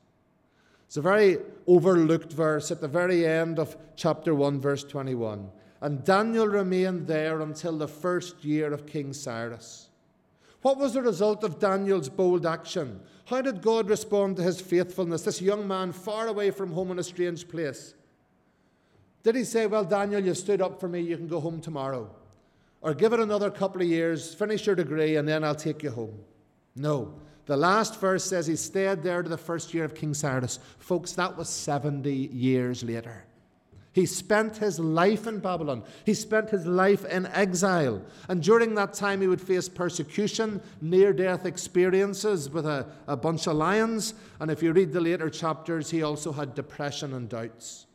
It's 0.86 0.96
a 0.96 1.02
very 1.02 1.38
overlooked 1.66 2.32
verse 2.32 2.70
at 2.70 2.80
the 2.80 2.88
very 2.88 3.26
end 3.26 3.58
of 3.58 3.76
chapter 3.96 4.34
1, 4.34 4.60
verse 4.60 4.84
21. 4.84 5.50
And 5.80 6.04
Daniel 6.04 6.46
remained 6.46 7.06
there 7.06 7.40
until 7.40 7.76
the 7.76 7.88
first 7.88 8.44
year 8.44 8.72
of 8.72 8.86
King 8.86 9.12
Cyrus. 9.12 9.88
What 10.64 10.78
was 10.78 10.94
the 10.94 11.02
result 11.02 11.44
of 11.44 11.58
Daniel's 11.58 12.08
bold 12.08 12.46
action? 12.46 12.98
How 13.26 13.42
did 13.42 13.60
God 13.60 13.90
respond 13.90 14.38
to 14.38 14.42
his 14.42 14.62
faithfulness, 14.62 15.20
this 15.20 15.42
young 15.42 15.68
man 15.68 15.92
far 15.92 16.26
away 16.26 16.50
from 16.50 16.72
home 16.72 16.90
in 16.90 16.98
a 16.98 17.02
strange 17.02 17.46
place? 17.46 17.92
Did 19.22 19.36
he 19.36 19.44
say, 19.44 19.66
Well, 19.66 19.84
Daniel, 19.84 20.24
you 20.24 20.32
stood 20.32 20.62
up 20.62 20.80
for 20.80 20.88
me, 20.88 21.02
you 21.02 21.18
can 21.18 21.28
go 21.28 21.38
home 21.38 21.60
tomorrow? 21.60 22.08
Or 22.80 22.94
give 22.94 23.12
it 23.12 23.20
another 23.20 23.50
couple 23.50 23.82
of 23.82 23.88
years, 23.88 24.32
finish 24.32 24.64
your 24.64 24.74
degree, 24.74 25.16
and 25.16 25.28
then 25.28 25.44
I'll 25.44 25.54
take 25.54 25.82
you 25.82 25.90
home? 25.90 26.18
No. 26.74 27.12
The 27.44 27.58
last 27.58 28.00
verse 28.00 28.24
says 28.24 28.46
he 28.46 28.56
stayed 28.56 29.02
there 29.02 29.22
to 29.22 29.28
the 29.28 29.36
first 29.36 29.74
year 29.74 29.84
of 29.84 29.94
King 29.94 30.14
Cyrus. 30.14 30.60
Folks, 30.78 31.12
that 31.12 31.36
was 31.36 31.50
70 31.50 32.10
years 32.10 32.82
later. 32.82 33.26
He 33.94 34.06
spent 34.06 34.56
his 34.56 34.80
life 34.80 35.28
in 35.28 35.38
Babylon. 35.38 35.84
He 36.04 36.14
spent 36.14 36.50
his 36.50 36.66
life 36.66 37.04
in 37.04 37.26
exile. 37.26 38.02
And 38.28 38.42
during 38.42 38.74
that 38.74 38.92
time, 38.92 39.20
he 39.20 39.28
would 39.28 39.40
face 39.40 39.68
persecution, 39.68 40.60
near 40.80 41.12
death 41.12 41.46
experiences 41.46 42.50
with 42.50 42.66
a, 42.66 42.88
a 43.06 43.16
bunch 43.16 43.46
of 43.46 43.54
lions. 43.54 44.14
And 44.40 44.50
if 44.50 44.64
you 44.64 44.72
read 44.72 44.92
the 44.92 45.00
later 45.00 45.30
chapters, 45.30 45.90
he 45.90 46.02
also 46.02 46.32
had 46.32 46.56
depression 46.56 47.14
and 47.14 47.28
doubts. 47.28 47.86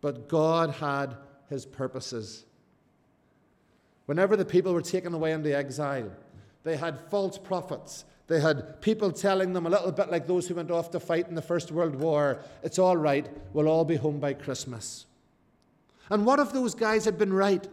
But 0.00 0.26
God 0.26 0.70
had 0.70 1.14
his 1.50 1.66
purposes. 1.66 2.46
Whenever 4.06 4.36
the 4.36 4.44
people 4.46 4.72
were 4.72 4.80
taken 4.80 5.12
away 5.12 5.32
into 5.32 5.54
exile, 5.54 6.10
they 6.64 6.78
had 6.78 6.98
false 7.10 7.36
prophets. 7.36 8.06
They 8.26 8.40
had 8.40 8.80
people 8.80 9.12
telling 9.12 9.52
them, 9.52 9.66
a 9.66 9.70
little 9.70 9.92
bit 9.92 10.10
like 10.10 10.26
those 10.26 10.48
who 10.48 10.54
went 10.54 10.70
off 10.70 10.92
to 10.92 11.00
fight 11.00 11.28
in 11.28 11.34
the 11.34 11.42
First 11.42 11.70
World 11.72 11.94
War, 11.94 12.38
it's 12.62 12.78
all 12.78 12.96
right, 12.96 13.28
we'll 13.52 13.68
all 13.68 13.84
be 13.84 13.96
home 13.96 14.18
by 14.18 14.32
Christmas. 14.32 15.04
And 16.10 16.24
what 16.24 16.38
if 16.38 16.52
those 16.52 16.74
guys 16.74 17.04
had 17.04 17.18
been 17.18 17.32
right? 17.32 17.66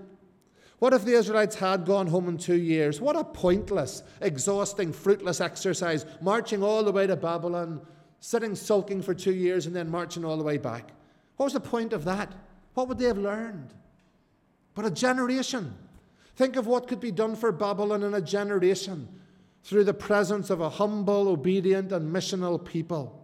What 0.80 0.93
if 0.93 1.06
the 1.06 1.13
Israelites 1.13 1.56
had 1.56 1.86
gone 1.86 2.08
home 2.08 2.28
in 2.28 2.38
two 2.38 2.58
years? 2.58 3.00
What 3.00 3.15
a 3.15 3.24
pointless, 3.24 4.04
exhausting, 4.22 4.91
fruitless 4.91 5.39
exercise, 5.39 6.06
marching 6.22 6.62
all 6.62 6.84
the 6.84 6.91
way 6.91 7.08
to 7.08 7.15
Babylon, 7.15 7.82
sitting 8.19 8.56
sulking 8.56 9.02
for 9.02 9.13
two 9.13 9.34
years, 9.34 9.65
and 9.65 9.76
then 9.76 9.89
marching 9.89 10.26
all 10.26 10.36
the 10.36 10.43
way 10.43 10.58
back. 10.58 10.91
What 11.38 11.46
was 11.46 11.54
the 11.54 11.60
point 11.60 11.93
of 11.93 12.04
that? 12.06 12.34
What 12.74 12.88
would 12.88 12.98
they 12.98 13.06
have 13.06 13.17
learned? 13.17 13.74
But 14.76 14.86
a 14.86 14.91
generation. 14.91 15.74
Think 16.36 16.56
of 16.56 16.67
what 16.67 16.88
could 16.88 17.00
be 17.00 17.12
done 17.12 17.36
for 17.36 17.52
Babylon 17.52 18.04
in 18.04 18.13
a 18.13 18.22
generation 18.22 19.08
through 19.63 19.86
the 19.86 19.93
presence 19.93 20.50
of 20.50 20.60
a 20.60 20.69
humble, 20.69 21.30
obedient, 21.30 21.91
and 21.91 22.13
missional 22.13 22.63
people. 22.63 23.22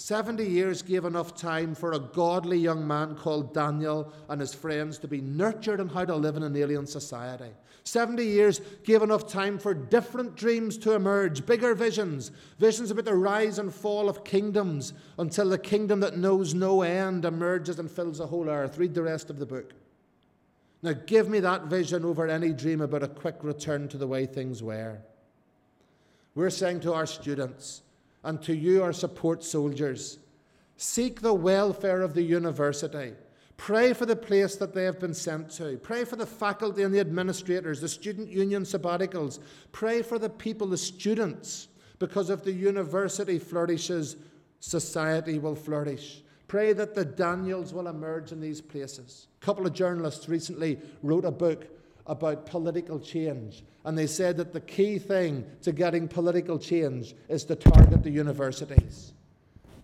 70 0.00 0.46
years 0.46 0.80
gave 0.80 1.04
enough 1.04 1.36
time 1.36 1.74
for 1.74 1.92
a 1.92 1.98
godly 1.98 2.56
young 2.56 2.86
man 2.86 3.14
called 3.14 3.52
Daniel 3.52 4.10
and 4.30 4.40
his 4.40 4.54
friends 4.54 4.96
to 4.96 5.06
be 5.06 5.20
nurtured 5.20 5.78
in 5.78 5.90
how 5.90 6.06
to 6.06 6.16
live 6.16 6.36
in 6.36 6.42
an 6.42 6.56
alien 6.56 6.86
society. 6.86 7.50
70 7.84 8.24
years 8.24 8.62
gave 8.82 9.02
enough 9.02 9.28
time 9.28 9.58
for 9.58 9.74
different 9.74 10.36
dreams 10.36 10.78
to 10.78 10.94
emerge, 10.94 11.44
bigger 11.44 11.74
visions, 11.74 12.30
visions 12.58 12.90
about 12.90 13.04
the 13.04 13.14
rise 13.14 13.58
and 13.58 13.74
fall 13.74 14.08
of 14.08 14.24
kingdoms 14.24 14.94
until 15.18 15.50
the 15.50 15.58
kingdom 15.58 16.00
that 16.00 16.16
knows 16.16 16.54
no 16.54 16.80
end 16.80 17.26
emerges 17.26 17.78
and 17.78 17.90
fills 17.90 18.16
the 18.16 18.26
whole 18.26 18.48
earth. 18.48 18.78
Read 18.78 18.94
the 18.94 19.02
rest 19.02 19.28
of 19.28 19.38
the 19.38 19.44
book. 19.44 19.74
Now, 20.82 20.94
give 20.94 21.28
me 21.28 21.40
that 21.40 21.64
vision 21.64 22.06
over 22.06 22.26
any 22.26 22.54
dream 22.54 22.80
about 22.80 23.02
a 23.02 23.08
quick 23.08 23.36
return 23.42 23.86
to 23.88 23.98
the 23.98 24.06
way 24.06 24.24
things 24.24 24.62
were. 24.62 24.96
We're 26.34 26.48
saying 26.48 26.80
to 26.80 26.94
our 26.94 27.06
students, 27.06 27.82
and 28.24 28.42
to 28.42 28.54
you, 28.54 28.82
our 28.82 28.92
support 28.92 29.42
soldiers. 29.42 30.18
Seek 30.76 31.20
the 31.20 31.34
welfare 31.34 32.02
of 32.02 32.14
the 32.14 32.22
university. 32.22 33.12
Pray 33.56 33.92
for 33.92 34.06
the 34.06 34.16
place 34.16 34.56
that 34.56 34.74
they 34.74 34.84
have 34.84 34.98
been 34.98 35.12
sent 35.12 35.50
to. 35.50 35.76
Pray 35.82 36.04
for 36.04 36.16
the 36.16 36.24
faculty 36.24 36.82
and 36.82 36.94
the 36.94 37.00
administrators, 37.00 37.80
the 37.80 37.88
student 37.88 38.28
union 38.28 38.62
sabbaticals. 38.62 39.38
Pray 39.72 40.00
for 40.00 40.18
the 40.18 40.30
people, 40.30 40.66
the 40.66 40.78
students, 40.78 41.68
because 41.98 42.30
if 42.30 42.42
the 42.42 42.52
university 42.52 43.38
flourishes, 43.38 44.16
society 44.60 45.38
will 45.38 45.54
flourish. 45.54 46.22
Pray 46.48 46.72
that 46.72 46.94
the 46.94 47.04
Daniels 47.04 47.74
will 47.74 47.88
emerge 47.88 48.32
in 48.32 48.40
these 48.40 48.60
places. 48.60 49.28
A 49.40 49.44
couple 49.44 49.66
of 49.66 49.74
journalists 49.74 50.28
recently 50.28 50.80
wrote 51.02 51.24
a 51.24 51.30
book 51.30 51.66
about 52.06 52.46
political 52.46 52.98
change. 52.98 53.64
And 53.84 53.96
they 53.96 54.06
said 54.06 54.36
that 54.36 54.52
the 54.52 54.60
key 54.60 54.98
thing 54.98 55.44
to 55.62 55.72
getting 55.72 56.08
political 56.08 56.58
change 56.58 57.14
is 57.28 57.44
to 57.44 57.56
target 57.56 58.02
the 58.02 58.10
universities. 58.10 59.12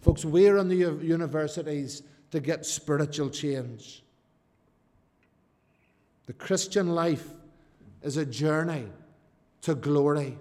Folks, 0.03 0.25
we're 0.25 0.59
in 0.59 0.69
the 0.69 0.77
universities 0.77 2.03
to 2.31 2.41
get 2.41 2.67
spiritual 2.67 3.31
change. 3.31 4.03
The 6.27 6.33
Christian 6.33 6.95
life 6.95 7.29
is 8.03 8.17
a 8.17 8.27
journey 8.27 8.87
to 9.63 9.75
glory, 9.75 10.39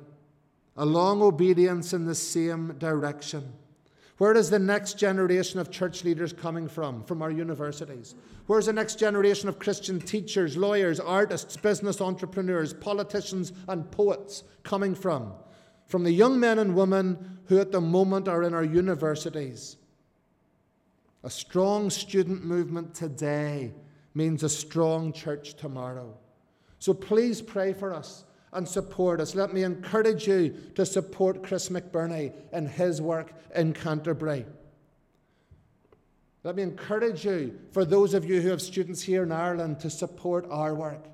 a 0.77 0.85
long 0.85 1.21
obedience 1.21 1.93
in 1.93 2.05
the 2.05 2.15
same 2.15 2.73
direction. 2.77 3.53
Where 4.17 4.33
is 4.33 4.49
the 4.49 4.59
next 4.59 4.97
generation 4.97 5.59
of 5.59 5.69
church 5.69 6.05
leaders 6.05 6.31
coming 6.31 6.69
from? 6.69 7.03
From 7.03 7.21
our 7.21 7.31
universities. 7.31 8.15
Where's 8.47 8.67
the 8.67 8.73
next 8.73 8.97
generation 8.97 9.49
of 9.49 9.59
Christian 9.59 9.99
teachers, 9.99 10.55
lawyers, 10.55 10.99
artists, 11.01 11.57
business 11.57 11.99
entrepreneurs, 11.99 12.73
politicians, 12.73 13.51
and 13.67 13.89
poets 13.91 14.43
coming 14.63 14.95
from? 14.95 15.33
From 15.87 16.03
the 16.03 16.11
young 16.11 16.39
men 16.39 16.59
and 16.59 16.75
women 16.75 17.39
who 17.47 17.59
at 17.59 17.71
the 17.71 17.81
moment 17.81 18.27
are 18.27 18.43
in 18.43 18.53
our 18.53 18.63
universities. 18.63 19.75
A 21.23 21.29
strong 21.29 21.89
student 21.89 22.45
movement 22.45 22.93
today 22.93 23.73
means 24.13 24.43
a 24.43 24.49
strong 24.49 25.11
church 25.11 25.55
tomorrow. 25.55 26.17
So 26.79 26.93
please 26.93 27.41
pray 27.41 27.73
for 27.73 27.93
us 27.93 28.23
and 28.55 28.67
support 28.67 29.19
us. 29.21 29.35
Let 29.35 29.53
me 29.53 29.63
encourage 29.63 30.27
you 30.27 30.55
to 30.75 30.85
support 30.85 31.43
Chris 31.43 31.69
McBurney 31.69 32.33
in 32.51 32.67
his 32.67 33.01
work 33.01 33.33
in 33.53 33.73
Canterbury. 33.73 34.45
Let 36.43 36.55
me 36.55 36.63
encourage 36.63 37.25
you, 37.25 37.59
for 37.71 37.85
those 37.85 38.13
of 38.13 38.23
you 38.23 38.39
who 38.39 38.49
have 38.49 38.61
students 38.61 39.01
here 39.01 39.23
in 39.23 39.31
Ireland, 39.31 39.79
to 39.81 39.89
support 39.89 40.45
our 40.49 40.75
work. 40.75 41.05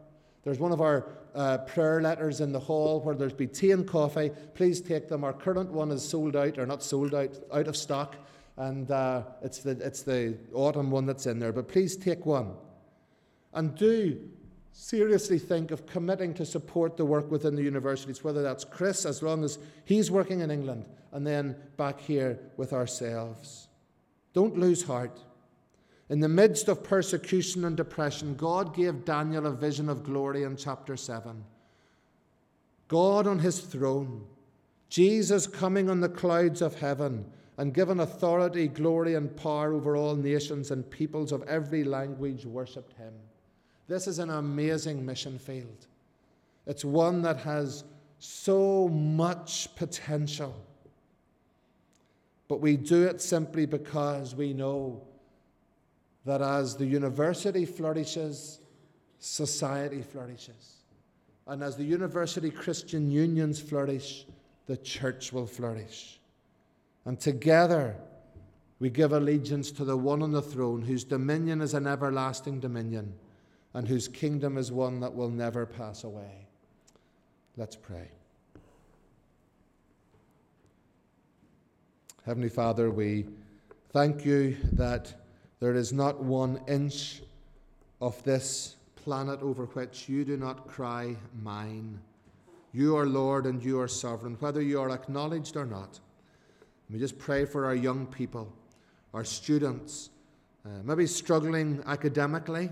There's 0.44 0.60
one 0.60 0.72
of 0.72 0.82
our 0.82 1.08
uh, 1.34 1.60
prayer 1.60 2.02
letters 2.02 2.42
in 2.42 2.52
the 2.52 2.60
hall 2.60 3.00
where 3.00 3.16
there's 3.16 3.34
be 3.34 3.48
tea 3.48 3.72
and 3.72 3.88
coffee. 3.88 4.32
Please 4.54 4.82
take 4.82 5.08
them. 5.08 5.24
Our 5.24 5.34
current 5.34 5.72
one 5.72 5.92
is 5.92 6.08
sold 6.08 6.36
out, 6.36 6.58
or 6.58 6.66
not 6.66 6.84
sold 6.84 7.16
out, 7.16 7.38
out 7.54 7.68
of 7.68 7.78
stock, 7.78 8.18
and 8.58 8.92
uh, 8.92 9.24
it's, 9.42 9.60
the, 9.60 9.72
it's 9.72 10.04
the 10.04 10.38
autumn 10.54 10.92
one 10.92 11.06
that's 11.06 11.26
in 11.26 11.40
there. 11.40 11.54
But 11.54 11.70
please 11.70 11.96
take 11.96 12.26
one. 12.26 12.54
And 13.54 13.76
do 13.76 14.20
seriously 14.72 15.40
think 15.40 15.72
of 15.72 15.86
committing 15.86 16.34
to 16.36 16.46
support 16.46 16.98
the 16.98 17.06
work 17.06 17.30
within 17.30 17.56
the 17.56 17.64
universities, 17.64 18.24
whether 18.24 18.42
that's 18.42 18.64
Chris, 18.64 19.06
as 19.06 19.22
long 19.22 19.44
as 19.44 19.60
he's 19.86 20.12
working 20.12 20.40
in 20.42 20.52
England, 20.52 20.86
and 21.12 21.26
then 21.26 21.56
back 21.78 22.00
here 22.00 22.40
with 22.58 22.74
ourselves. 22.74 23.68
Don't 24.34 24.58
lose 24.58 24.84
heart. 24.84 25.20
In 26.10 26.20
the 26.20 26.30
midst 26.30 26.68
of 26.68 26.84
persecution 26.84 27.64
and 27.64 27.78
depression, 27.78 28.36
God 28.36 28.76
gave 28.76 29.06
Daniel 29.06 29.46
a 29.46 29.52
vision 29.52 29.88
of 29.88 30.04
glory 30.04 30.44
in 30.44 30.58
chapter 30.58 30.98
7. 30.98 31.44
God 32.88 33.28
on 33.28 33.40
his 33.40 33.62
throne, 33.62 34.26
Jesus 34.90 35.48
coming 35.48 35.90
on 35.90 36.02
the 36.02 36.10
clouds 36.10 36.62
of 36.62 36.80
heaven, 36.80 37.26
and 37.58 37.74
given 37.74 38.00
authority, 38.00 38.68
glory, 38.68 39.16
and 39.16 39.36
power 39.38 39.74
over 39.74 39.96
all 39.96 40.16
nations 40.16 40.72
and 40.72 40.90
peoples 40.90 41.32
of 41.32 41.44
every 41.44 41.84
language 41.84 42.46
worshipped 42.46 42.98
him. 42.98 43.14
This 43.92 44.08
is 44.08 44.20
an 44.20 44.30
amazing 44.30 45.06
mission 45.06 45.38
field. 45.38 45.86
It's 46.66 46.86
one 46.86 47.22
that 47.24 47.36
has 47.40 47.84
so 48.20 48.88
much 48.88 49.68
potential. 49.76 50.56
But 52.48 52.62
we 52.62 52.78
do 52.78 53.04
it 53.04 53.20
simply 53.20 53.66
because 53.66 54.34
we 54.34 54.54
know 54.54 55.02
that 56.24 56.42
as 56.42 56.78
the 56.78 56.86
university 56.86 57.66
flourishes, 57.66 58.62
society 59.20 60.04
flourishes. 60.04 60.78
And 61.46 61.62
as 61.62 61.76
the 61.76 61.84
university 61.84 62.50
Christian 62.50 63.12
unions 63.12 63.60
flourish, 63.60 64.26
the 64.68 64.78
church 64.78 65.34
will 65.34 65.48
flourish. 65.48 66.18
And 67.04 67.20
together, 67.20 67.98
we 68.80 68.90
give 68.90 69.12
allegiance 69.12 69.70
to 69.72 69.84
the 69.84 69.98
one 69.98 70.24
on 70.24 70.32
the 70.32 70.42
throne, 70.42 70.82
whose 70.82 71.04
dominion 71.04 71.60
is 71.60 71.74
an 71.74 71.88
everlasting 71.88 72.62
dominion 72.62 73.16
and 73.74 73.88
whose 73.88 74.08
kingdom 74.08 74.58
is 74.58 74.72
one 74.72 75.00
that 75.00 75.14
will 75.14 75.30
never 75.30 75.66
pass 75.66 76.04
away. 76.04 76.48
Let's 77.58 77.76
pray. 77.76 78.10
Heavenly 82.26 82.50
Father, 82.50 82.92
we 82.92 83.26
thank 83.92 84.26
you 84.26 84.58
that 84.74 85.14
there 85.60 85.76
is 85.76 85.92
not 85.92 86.22
one 86.24 86.60
inch 86.68 87.22
of 88.00 88.22
this 88.24 88.76
planet 88.96 89.42
over 89.42 89.66
which 89.66 90.08
you 90.08 90.24
do 90.24 90.38
not 90.38 90.68
cry, 90.68 91.16
Mine. 91.42 92.00
You 92.74 92.96
are 92.96 93.06
Lord 93.06 93.46
and 93.46 93.64
you 93.64 93.80
are 93.80 93.88
sovereign, 93.88 94.38
whether 94.40 94.62
you 94.62 94.80
are 94.80 94.92
acknowledged 94.92 95.58
or 95.58 95.66
not. 95.66 96.00
We 96.90 97.00
just 97.00 97.18
pray 97.18 97.46
for 97.46 97.66
our 97.66 97.76
young 97.76 98.06
people, 98.06 98.52
our 99.14 99.24
students, 99.24 100.10
uh, 100.66 100.70
maybe 100.84 101.08
struggling 101.08 101.82
academically 101.86 102.70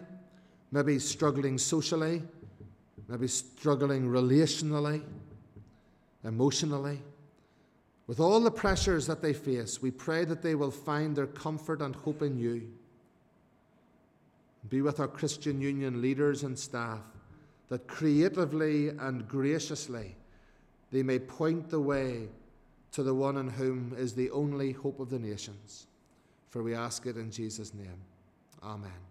maybe 0.71 0.99
struggling 0.99 1.57
socially, 1.57 2.21
maybe 3.07 3.27
struggling 3.27 4.07
relationally, 4.07 5.03
emotionally. 6.23 6.99
With 8.07 8.19
all 8.19 8.39
the 8.39 8.51
pressures 8.51 9.05
that 9.07 9.21
they 9.21 9.33
face, 9.33 9.81
we 9.81 9.91
pray 9.91 10.25
that 10.25 10.41
they 10.41 10.55
will 10.55 10.71
find 10.71 11.15
their 11.15 11.27
comfort 11.27 11.81
and 11.81 11.95
hope 11.95 12.21
in 12.21 12.37
you. 12.37 12.69
Be 14.67 14.81
with 14.81 14.99
our 14.99 15.07
Christian 15.07 15.61
Union 15.61 16.01
leaders 16.01 16.43
and 16.43 16.57
staff 16.57 17.01
that 17.69 17.87
creatively 17.87 18.89
and 18.89 19.27
graciously 19.27 20.15
they 20.91 21.03
may 21.03 21.19
point 21.19 21.69
the 21.69 21.79
way 21.79 22.27
to 22.91 23.03
the 23.03 23.13
one 23.13 23.37
in 23.37 23.47
whom 23.47 23.95
is 23.97 24.13
the 24.13 24.31
only 24.31 24.71
hope 24.71 24.99
of 24.99 25.09
the 25.09 25.19
nations. 25.19 25.85
For 26.49 26.63
we 26.63 26.73
ask 26.73 27.05
it 27.05 27.15
in 27.15 27.31
Jesus' 27.31 27.73
name. 27.73 28.01
Amen. 28.63 29.08